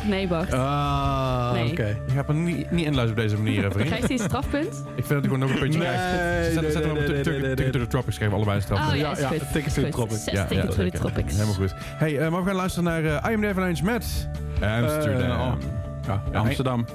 [0.08, 0.54] Nee, Bart.
[0.54, 1.72] Ah, Nee.
[1.72, 1.86] oké.
[2.08, 3.88] Je gaat me niet, niet inluisteren op deze manier, vriend.
[3.88, 4.84] Krijgt hij een strafpunt?
[4.96, 6.54] Ik vind dat hij gewoon nog een puntje Nee, krijgt.
[6.54, 6.98] Zet nee, zet hem op
[7.56, 8.18] Ticket to the Tropics.
[8.18, 8.90] Geven allebei een straf.
[8.90, 9.30] Oh ja, Ja.
[9.30, 9.90] Ticket Is to the.
[9.90, 10.24] Tropics.
[10.24, 11.34] Zes Ja, tickets ja, to the tropics.
[11.34, 11.74] Helemaal goed.
[11.98, 13.84] Hey, eh, maar we gaan luisteren naar eh I Am The Avalanche
[14.62, 15.58] Amsterdam.
[15.60, 16.14] Eh.
[16.32, 16.86] Ja, Amsterdam.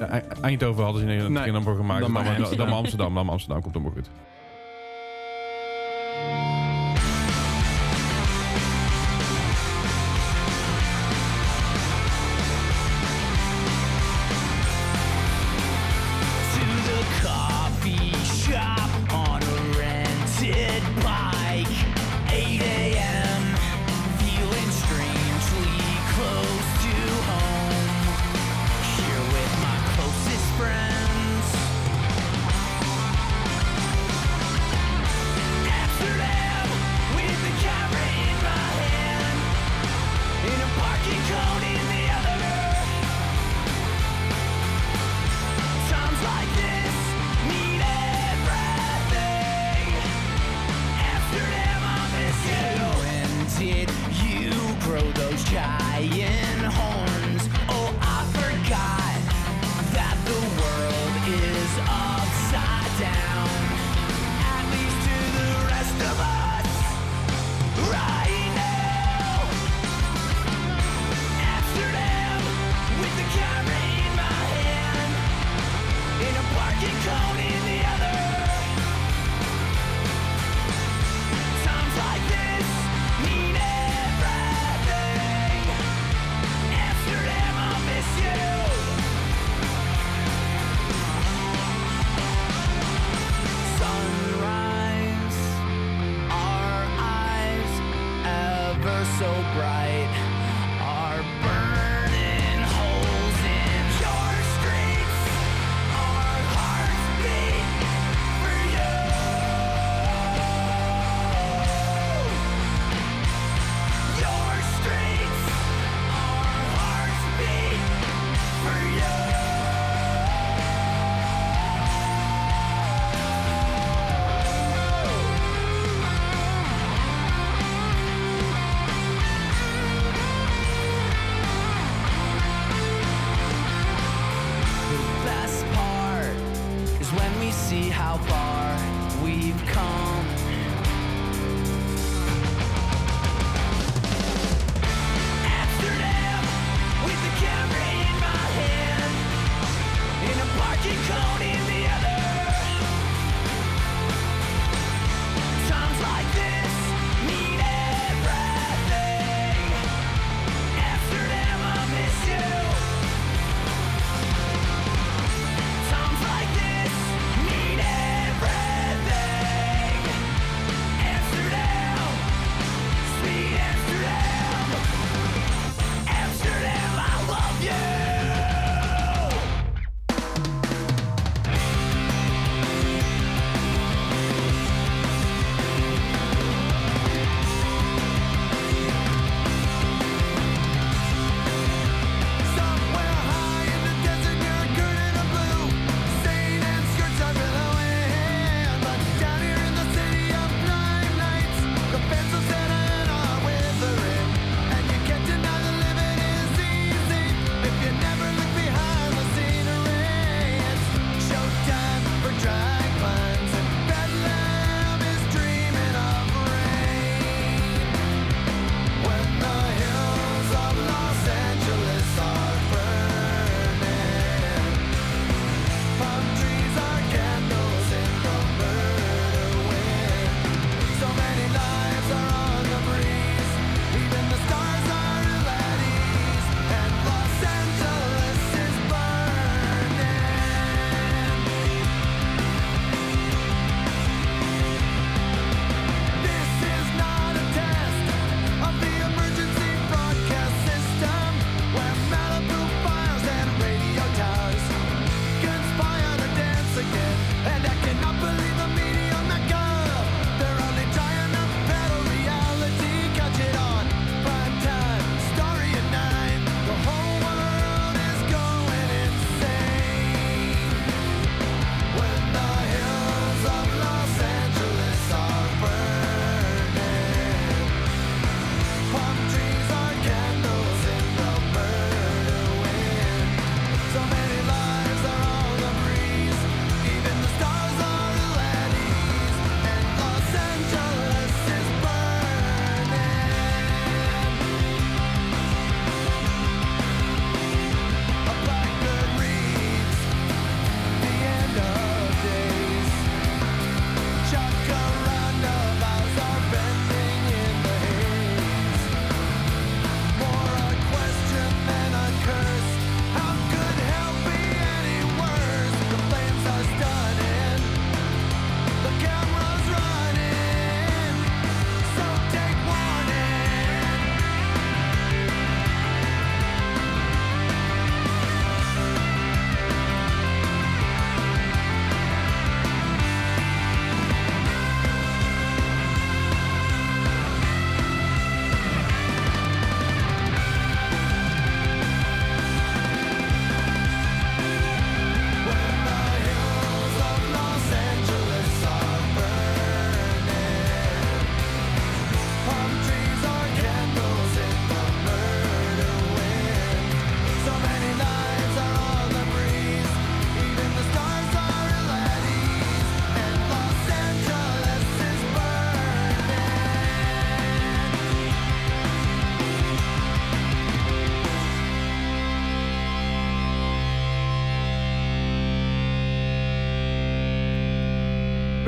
[0.41, 2.01] Eindhoven hadden ze een Nee, keer nummer gemaakt.
[2.01, 2.69] dan Dan, maar dan, dan, Amsterdam.
[2.69, 3.15] maar Amsterdam.
[3.15, 4.11] Dan maar Amsterdam komt helemaal goed.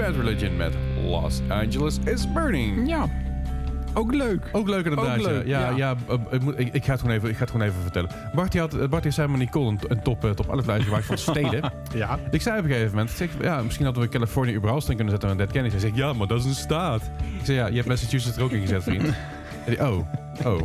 [0.07, 0.73] Bad Religion met
[1.05, 2.89] Los Angeles is Burning.
[2.89, 3.09] Ja,
[3.95, 4.49] ook leuk.
[4.53, 5.19] Ook leuk inderdaad.
[5.19, 5.31] Ook ja.
[5.31, 5.77] leuk, ja, ja.
[5.77, 5.97] ja.
[6.09, 8.11] eh, ik, moet- ik, ga het gewoon even, ik ga het gewoon even vertellen.
[8.35, 10.85] Bart, die had, Bart heeft samen met Nicole een, een top, eh, top 11 lijst
[10.85, 11.73] gemaakt van steden.
[11.95, 12.19] Ja.
[12.31, 15.11] ik zei op een gegeven moment, zeg, ja, misschien hadden we Californië überhaupt in kunnen
[15.11, 15.75] zetten met Dead Kennedy.
[15.75, 17.03] Hij zegt, ja, maar dat is een staat.
[17.39, 19.03] Ik zei, ja, je hebt Massachusetts er ook in gezet, vriend.
[19.67, 19.99] Die, oh,
[20.45, 20.47] oh.
[20.47, 20.61] oh,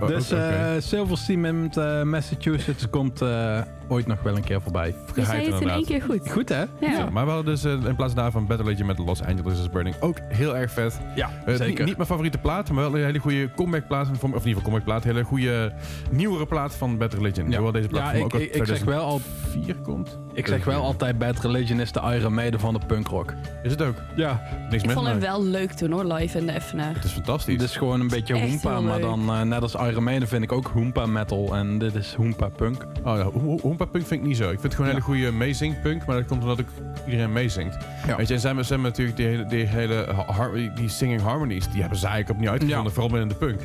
[0.00, 0.32] oh, Dus
[0.78, 4.94] Silver Cement eh, Massachusetts komt eh, ooit nog wel een keer voorbij.
[5.14, 6.30] Je zei het in één keer goed.
[6.30, 6.60] Goed hè?
[6.60, 6.66] Ja.
[6.80, 9.70] Ja, maar we hadden dus eh, in plaats daarvan Battle Legend met Los Angeles is
[9.70, 9.96] Burning.
[10.00, 11.00] Ook heel erg vet.
[11.14, 14.06] Ja, Eh, niet, niet mijn favoriete plaat, maar wel een hele goede comeback plaat.
[14.06, 15.04] Van, of in ieder geval comeback plaat.
[15.04, 15.72] Een hele goede
[16.10, 17.48] nieuwere plaat van Battle Legend.
[17.48, 17.54] Ja.
[17.54, 19.20] Hoewel deze plaat Ja, ook ik, ik zeg wel al,
[19.50, 20.18] 2004 komt.
[20.32, 23.34] ik zeg wel altijd Bad Religion is de Iron Maiden van de punkrock.
[23.62, 23.94] Is het ook?
[24.16, 26.94] Ja, Niks Ik vond hem wel leuk toen hoor, live in de Effenaar.
[26.94, 27.54] Het is fantastisch.
[27.54, 30.52] het is gewoon een beetje heel maar dan eh, net als Iron Maiden vind ik
[30.52, 32.86] ook Hoompa metal en dit is Hoompa punk.
[33.04, 33.30] Oh, ja,
[33.78, 34.42] Ho- Ho- Hoompa Punk vind ik niet zo.
[34.44, 36.68] Ik vind het gewoon een hele goede meezing punk, maar dat komt omdat ook
[37.06, 37.76] iedereen meezingt.
[38.16, 41.68] Weet je, en zij hebben, zij natuurlijk die hele, die hele har- die singing harmonies,
[41.70, 43.60] die hebben ze eigenlijk opnieuw uitgevonden, vooral binnen de punk.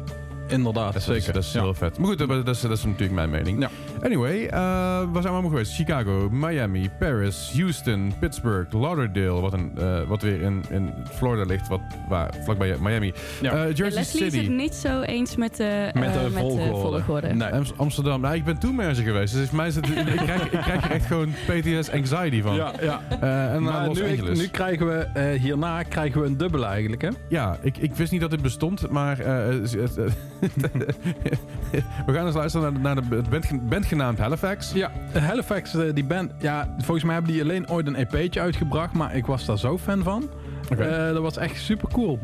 [0.50, 1.34] Inderdaad, Dat is, zeker.
[1.34, 1.62] dat is Ja.
[1.62, 1.97] heel vet.
[1.97, 3.60] Maar goed, dat, dat, is, dat is natuurlijk mijn mening.
[3.60, 3.70] Ja.
[4.04, 5.76] Anyway, eh, waar zijn we allemaal geweest?
[5.76, 11.68] Chicago, Miami, Paris, Houston, Pittsburgh, Lauderdale, wat, een, eh, wat weer in, in Florida ligt,
[11.68, 11.80] wat,
[12.10, 13.14] waar, vlakbij Miami.
[13.41, 13.52] Ja.
[13.52, 14.45] Eh, Ja, Jersey Leslie is City.
[14.45, 16.74] het niet zo eens met de, Met eh, de met de volgorde.
[17.04, 17.28] volgorde.
[17.34, 17.50] Nee.
[17.54, 18.22] Ams- Amsterdam.
[18.22, 20.91] Nou, ik ben toemerger geweest, dus voor mij is het, ik, krijg, ik krijg er
[20.91, 22.56] echt gewoon PTS anxiety van.
[22.56, 23.02] Ja, ja.
[23.22, 24.39] Eh, en Maar Los nu, Angeles.
[24.39, 27.10] nu krijgen we, eh, hierna krijgen we een dubbele eigenlijk, hè?
[27.30, 29.97] Ja, ik, ik wist niet dat dit bestond, maar eh, het- het-
[32.06, 34.72] we gaan eens luisteren naar, de- naar de band, band genaamd Halifax.
[34.74, 38.94] Ja, Halifax, eh, die band, ja, volgens mij hebben die alleen ooit een EP'tje uitgebracht,
[38.94, 40.30] maar ik was daar zo fan van.
[40.70, 42.20] Eh, dat was echt super cool.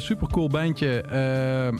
[0.00, 1.00] super cool bandje.
[1.02, 1.78] Eh,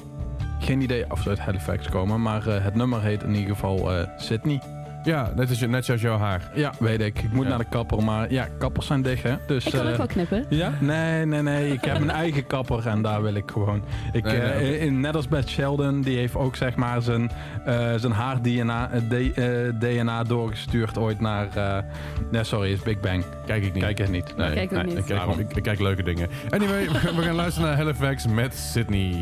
[0.60, 3.92] geen idee of ze uit Halifax komen, maar eh, het nummer heet in ieder geval
[3.92, 4.60] eh, Sydney.
[5.02, 6.50] Ja, net, als, net zoals jouw haar.
[6.54, 7.18] Ja, weet ik.
[7.22, 7.48] Ik moet Ja.
[7.48, 9.34] naar de kapper, maar ja, kappers zijn dicht, hè?
[9.46, 10.44] Dus, Ik kan ook eh, wel knippen.
[10.48, 10.72] Ja?
[10.80, 11.72] Nee, nee, nee.
[11.72, 13.82] Ik heb mijn eigen kapper en daar wil ik gewoon.
[14.12, 17.30] Ik, Nee, nee, eh, in, net als Beth Sheldon, die heeft ook zeg maar zijn,
[17.64, 18.90] eh, zijn haar-DNA
[19.78, 21.46] DNA doorgestuurd ooit naar.
[21.54, 21.78] eh,
[22.30, 23.24] nee, sorry, is Big Bang.
[23.46, 23.82] Kijk ik niet.
[23.82, 24.36] Kijk het niet.
[24.36, 24.96] Nee, Kijk ook nee, niet.
[24.98, 26.28] Ik kijk, ik, ik kijk leuke dingen.
[26.50, 29.18] Anyway, we gaan- we gaan luisteren naar Halifax met Sydney.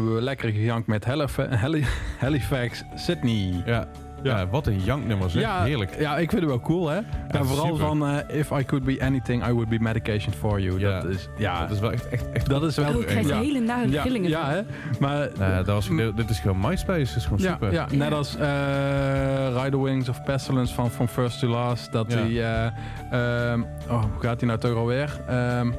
[0.00, 1.86] Hebben we lekker gejankt met Halif- Hali-
[2.18, 3.62] Halifax, Sydney.
[3.66, 3.86] Ja.
[4.22, 5.42] Ja, wat een janknummer zeg.
[5.42, 5.98] Ja, Heerlijk.
[5.98, 6.96] Ja, ik vind het wel cool, hè?
[7.28, 7.78] en vooral super.
[7.86, 10.78] van eh, If I could be anything, I would be medication for you.
[10.78, 11.00] Ja.
[11.00, 12.94] Dat is, ja, Dat is wel echt, echt, echt dat is wel...
[12.94, 13.38] Oh, ik krijg ja.
[13.40, 14.28] hele nare ja, rillingen.
[14.30, 14.60] ja, hè?
[15.00, 15.28] Maar...
[15.38, 16.98] Nou, dat was, dit dit is gewoon MySpace.
[17.06, 17.72] Dat is gewoon Ja, super.
[17.72, 21.92] ja, net als eh Rider Wings of Pestilence van From First to Last.
[21.92, 25.20] Dat eh, ehm, oh, hoe gaat hij nou toch alweer?
[25.28, 25.70] Ehm,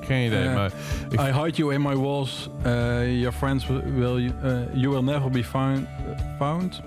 [0.00, 0.70] Geen idee, Eh, maar...
[1.10, 2.50] Ik- I hide you in my walls.
[2.66, 4.16] Uh, your friends will...
[4.18, 4.30] Uh,
[4.72, 5.86] you will never be found,
[6.38, 6.80] found.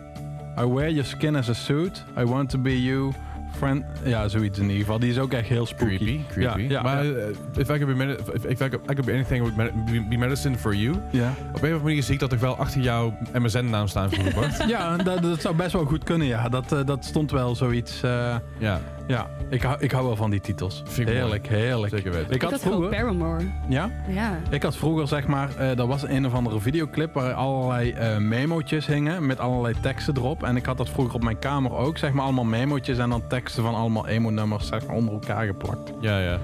[0.59, 2.03] I wear your skin as a suit.
[2.18, 3.11] I want to be you.
[3.57, 3.84] Friend...
[4.03, 4.99] Ja, zoiets in ieder geval.
[4.99, 5.95] Die is ook echt heel spooky.
[5.97, 6.61] Creepy, creepy.
[6.61, 7.11] Ja, ja, maar ja.
[7.14, 9.86] eh, if, I could be if, if I, could, I could be anything, I would
[9.86, 10.95] be- be medicine for you.
[11.09, 14.09] Ja, Op een of andere manier zie ik dat toch wel achter jouw MSN-naam staan
[14.68, 16.49] ja dat, dat zou best wel goed kunnen, ja.
[16.49, 18.03] Dat, eh, dat stond wel zoiets...
[18.03, 20.81] eh, ja, ja, ik hou, ik hou wel van die titels.
[20.85, 21.93] Vind ik heerlijk, heerlijk.
[21.95, 22.27] zeker weten.
[22.27, 22.89] Ik Ik had vroeger...
[22.89, 23.43] Paramore.
[23.69, 23.89] Ja?
[24.07, 24.39] Ja.
[24.49, 28.17] Ik had vroeger, zeg maar, eh er was een of andere videoclip waar allerlei eh
[28.17, 30.43] memo'tjes hingen met allerlei teksten erop.
[30.43, 33.27] En ik had dat vroeger op mijn kamer ook, zeg maar, allemaal memo'tjes en dan
[33.27, 35.91] teksten van allemaal emo-nummers, zeg maar, onder elkaar geplakt.
[36.01, 36.37] ja, ja.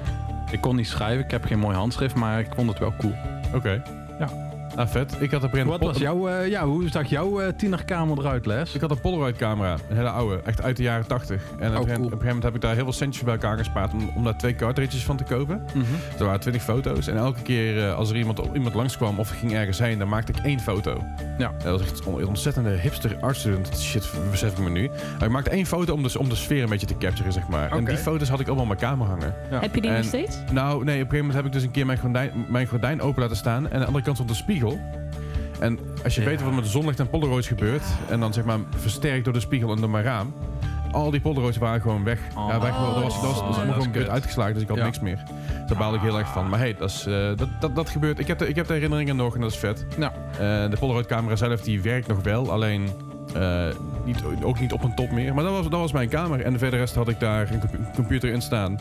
[0.52, 3.14] Ik kon niet schrijven, ik heb geen mooi handschrift, maar ik vond het wel cool.
[3.56, 3.84] Oké.
[4.20, 4.49] Ja.
[4.76, 5.16] Ah, vet.
[5.20, 8.46] Ik had op een Wat was jouw, eh, ja, hoe zag jouw eh, tienerkamer eruit,
[8.46, 8.74] Les?
[8.74, 11.42] Ik had een Polaroid camera, een hele oude, echt uit de jaren 80.
[11.60, 11.82] En op, Oh, cool.
[11.82, 14.24] op een gegeven moment heb ik daar heel veel centjes bij elkaar gespaard om, om
[14.24, 15.64] daar twee cartridges van te kopen.
[15.74, 15.86] Mhm.
[16.20, 19.38] Er waren 20 foto's en elke keer eh, als er iemand, iemand langskwam of ik
[19.38, 21.04] ging ergens heen, dan maakte ik één foto.
[21.38, 21.52] Ja.
[21.64, 24.90] Dat was echt een ontzettende hipster artstudent shit, besef ik me nu.
[25.18, 27.48] Maar ik maakte één foto om de, om de sfeer een beetje te capturen, zeg
[27.48, 27.72] maar.
[27.72, 27.86] En Oké.
[27.86, 29.34] die foto's had ik allemaal op mijn kamer hangen.
[29.52, 29.60] Ja.
[29.60, 30.38] Heb je die En- nog steeds?
[30.52, 33.02] Nou, nee, op een gegeven moment heb ik dus een keer mijn gordijn, mijn gordijn
[33.02, 33.66] open laten staan.
[33.68, 34.69] En aan de andere kant stond een spiegel.
[35.60, 36.28] En als je Ja.
[36.28, 37.84] weet wat met de zonlicht en Polaroids gebeurt...
[38.10, 40.34] en dan zeg maar versterkt door de spiegel en door mijn raam...
[40.92, 42.20] al die Polaroids waren gewoon weg.
[42.38, 42.48] Oh.
[42.50, 44.78] ja, weg dat was, dat was, dat Oh, allemaal dat gewoon uitgeslagen, dus ik had
[44.78, 44.84] Ja.
[44.84, 45.24] niks meer.
[45.68, 46.50] Daar baalde ik heel erg van.
[46.50, 48.20] Maar hey, dat, is, eh, dat, dat, dat gebeurt.
[48.20, 49.86] Ik heb, de, ik heb de herinneringen nog en dat is vet.
[50.00, 50.08] Eh,
[50.38, 52.90] de Polaroid-camera zelf die werkt nog wel, alleen...
[53.36, 53.66] eh,
[54.06, 55.34] niet, ook niet op een top meer.
[55.34, 56.42] Maar dat was, dat was mijn kamer.
[56.42, 58.80] En verder rest had ik daar een compu- computer in staan.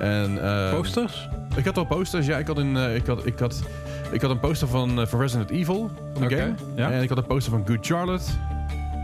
[0.00, 1.28] En, eh, Posters?
[1.56, 2.26] ik had wel posters.
[2.26, 3.62] Ja, ik had een, ik had, ik had,
[4.12, 6.54] ik had een poster van, eh, van Resident Evil, van de game.
[6.74, 6.90] ja.
[6.90, 8.24] En ik had een poster van Good Charlotte.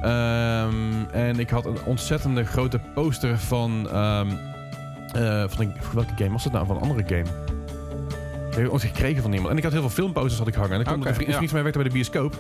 [0.03, 0.75] Ehm,
[1.13, 3.89] en ik had een ontzettende grote poster van...
[3.93, 4.27] ehm,
[5.13, 6.67] eh, van een, welke game was het nou?
[6.67, 7.45] Van een andere game.
[8.51, 9.51] Ik heb ooit gekregen van iemand.
[9.51, 10.73] En ik had heel veel filmposters had ik hangen.
[10.73, 11.37] En ik kwam Oké, een vriend, ja.
[11.37, 12.37] vriend van mij werkte bij de bioscoop.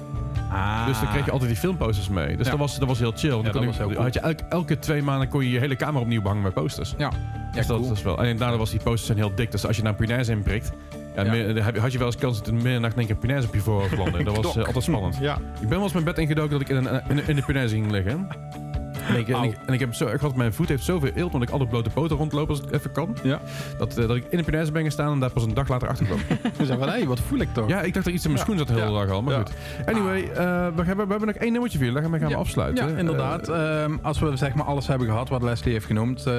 [0.50, 0.86] Ah.
[0.86, 2.36] Dus dan kreeg je altijd die filmposters mee.
[2.36, 2.50] Dus Ja.
[2.50, 3.30] dat, was, dat was heel chill.
[3.30, 4.02] Dan Ja, kon dat ik- was heel cool.
[4.02, 6.94] had je elke, elke twee maanden kon je je hele kamer opnieuw behangen met posters.
[6.98, 7.08] Ja,
[7.52, 7.88] Dus dat, cool.
[7.88, 8.24] dat is wel.
[8.24, 9.50] En daardoor was die posters zijn heel dik.
[9.50, 11.30] Dus als je naar een punaise inprikt, ja, Ja.
[11.32, 13.46] meer- je- had je wel eens kans dat in de middernacht in één keer punaise
[13.46, 14.22] op je voorhoofd landde.
[14.24, 15.16] Dat was eh, altijd spannend.
[15.20, 15.34] Ja.
[15.34, 17.74] Ik ben wel eens mijn bed ingedoken dat ik in, een, in, in de punaise
[17.74, 18.26] ging liggen.
[19.08, 21.32] En ik, en, ik, en ik heb zo erg gehad, mijn voet heeft zoveel eelt,
[21.32, 23.16] omdat ik altijd blote poten rondloop als ik even kan.
[23.22, 23.40] Ja.
[23.78, 25.88] Dat, eh, dat ik in de punaise ben gestaan en daar pas een dag later
[25.88, 26.18] achter kwam.
[26.78, 27.68] Van, hé, wat voel ik toch?
[27.68, 29.22] ja, ik dacht dat er iets in mijn schoen zat de hele dag al.
[29.22, 29.38] Maar Ja.
[29.40, 29.52] goed.
[29.86, 30.34] Anyway, eh,
[30.74, 31.92] we, hebben, we hebben nog één nummertje voor jullie.
[32.02, 32.36] Daar gaan we gaan Ja.
[32.36, 32.88] afsluiten.
[32.88, 33.48] Ja, inderdaad.
[33.48, 36.32] Eh, Ehm, als we zeg maar alles hebben gehad wat Leslie heeft genoemd, eh,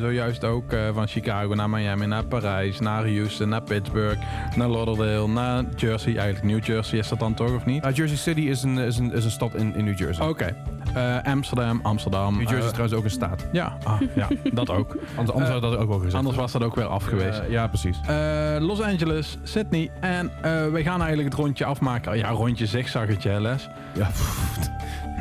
[0.00, 4.20] zojuist ook eh, van Chicago naar Miami, naar Parijs, naar Houston, naar Pittsburgh,
[4.56, 6.16] naar Lauderdale, naar Jersey.
[6.16, 7.82] Eigenlijk New Jersey is dat dan toch of niet?
[7.82, 10.28] nou, Jersey City is een, is een, is een stad in, in New Jersey.
[10.28, 10.56] Oké.
[10.94, 12.13] Eh, Amsterdam, Amsterdam.
[12.22, 13.46] New Jersey is eh, trouwens ook een staat.
[13.52, 14.96] ja, ah, ja, dat ook.
[15.16, 16.14] Anders, anders had dat ook wel gezegd.
[16.14, 17.38] Anders was dat ook weer af geweest.
[17.38, 18.00] Eh, ja, precies.
[18.06, 20.30] Eh, Los Angeles, Sydney en
[20.72, 22.16] we gaan eigenlijk het rondje afmaken.
[22.18, 23.68] Ja, rondje zigzaggetje, hè, Les.
[23.94, 24.08] Ja,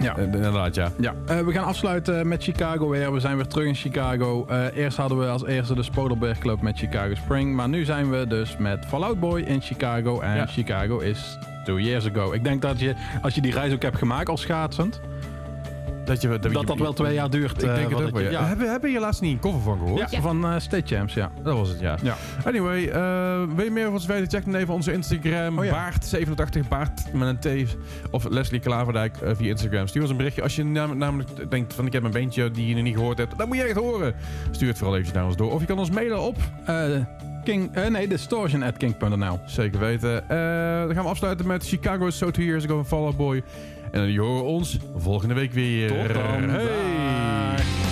[0.01, 0.17] Ja.
[0.17, 0.91] Inderdaad, ja.
[0.99, 3.13] Ja, we gaan afsluiten met Chicago weer.
[3.13, 4.47] We zijn weer terug in Chicago.
[4.75, 7.55] Eerst hadden we als eerste de Spodelberg Club met Chicago Spring.
[7.55, 10.19] Maar nu zijn we dus met Fallout Boy in Chicago.
[10.19, 10.45] En Ja.
[10.45, 12.31] Chicago is two years ago.
[12.31, 15.01] Ik denk dat je, als je die reis ook hebt gemaakt als schaatsend,
[16.05, 17.51] Dat je, dat dat wel twee jaar duurt.
[17.63, 18.39] Ik eh, denk het voordat ook wel, je- ja.
[18.41, 18.47] ja.
[18.47, 20.11] Hebben, hebben je laatst niet een cover van gehoord?
[20.11, 21.31] Ja, van eh, State Champs, ja.
[21.43, 21.97] Dat was het, ja.
[22.03, 22.15] Ja.
[22.45, 24.29] Anyway, eh, wil je meer over ons weten?
[24.29, 25.59] Check dan even onze Instagram.
[25.59, 25.91] Oh ja.
[25.91, 27.75] Baart87, Baart met een T.
[28.11, 29.87] Of Leslie Klaverdijk eh, via Instagram.
[29.87, 30.41] Stuur ons een berichtje.
[30.41, 33.17] Als je nam- namelijk denkt van ik heb een beentje die je nog niet gehoord
[33.17, 33.37] hebt.
[33.37, 34.13] Dat moet je echt horen.
[34.51, 35.51] Stuur het vooral eventjes naar ons door.
[35.51, 36.37] Of je kan ons mailen op.
[36.65, 36.85] Eh,
[37.43, 39.39] King, eh, nee, distortion at king.nl.
[39.45, 40.21] Zeker weten.
[40.29, 40.37] Eh,
[40.85, 43.43] dan gaan we afsluiten met Chicago is So Two Years Ago van Fall Out Boy.
[43.93, 45.87] En dan horen ons volgende week weer.
[45.87, 46.49] Tot dan.
[46.49, 47.82] Hey.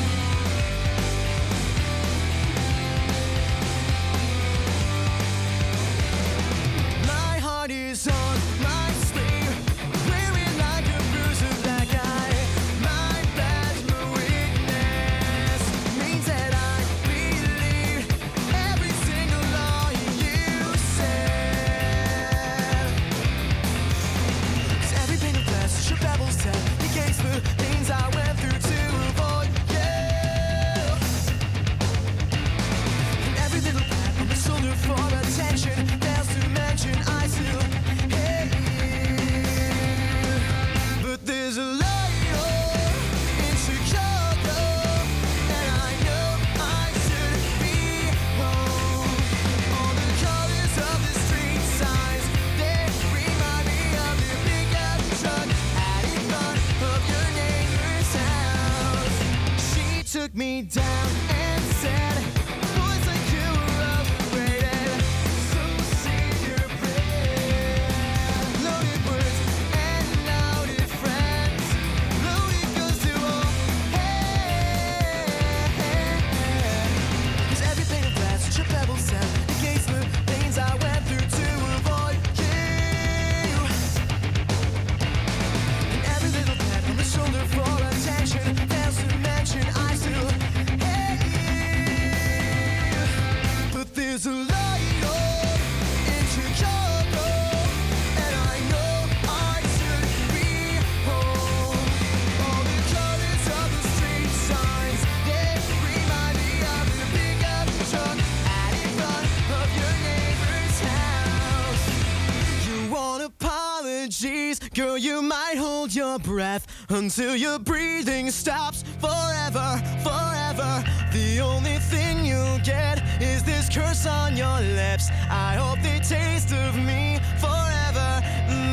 [116.91, 120.83] Until your breathing stops forever, forever.
[121.13, 125.09] The only thing you'll get is this curse on your lips.
[125.29, 128.21] I hope they taste of me forever.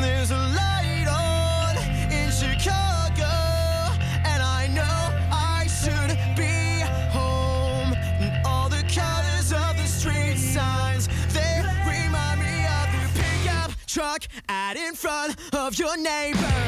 [0.01, 1.77] There's a light on
[2.11, 3.31] in Chicago,
[4.25, 4.99] and I know
[5.31, 7.93] I should be home.
[8.19, 14.25] And all the colors of the street signs, they remind me of the pickup truck
[14.49, 16.58] out in front of your neighbors.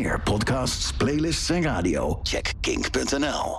[0.00, 3.48] Meer podcasts, playlists en radio, check kink.nl.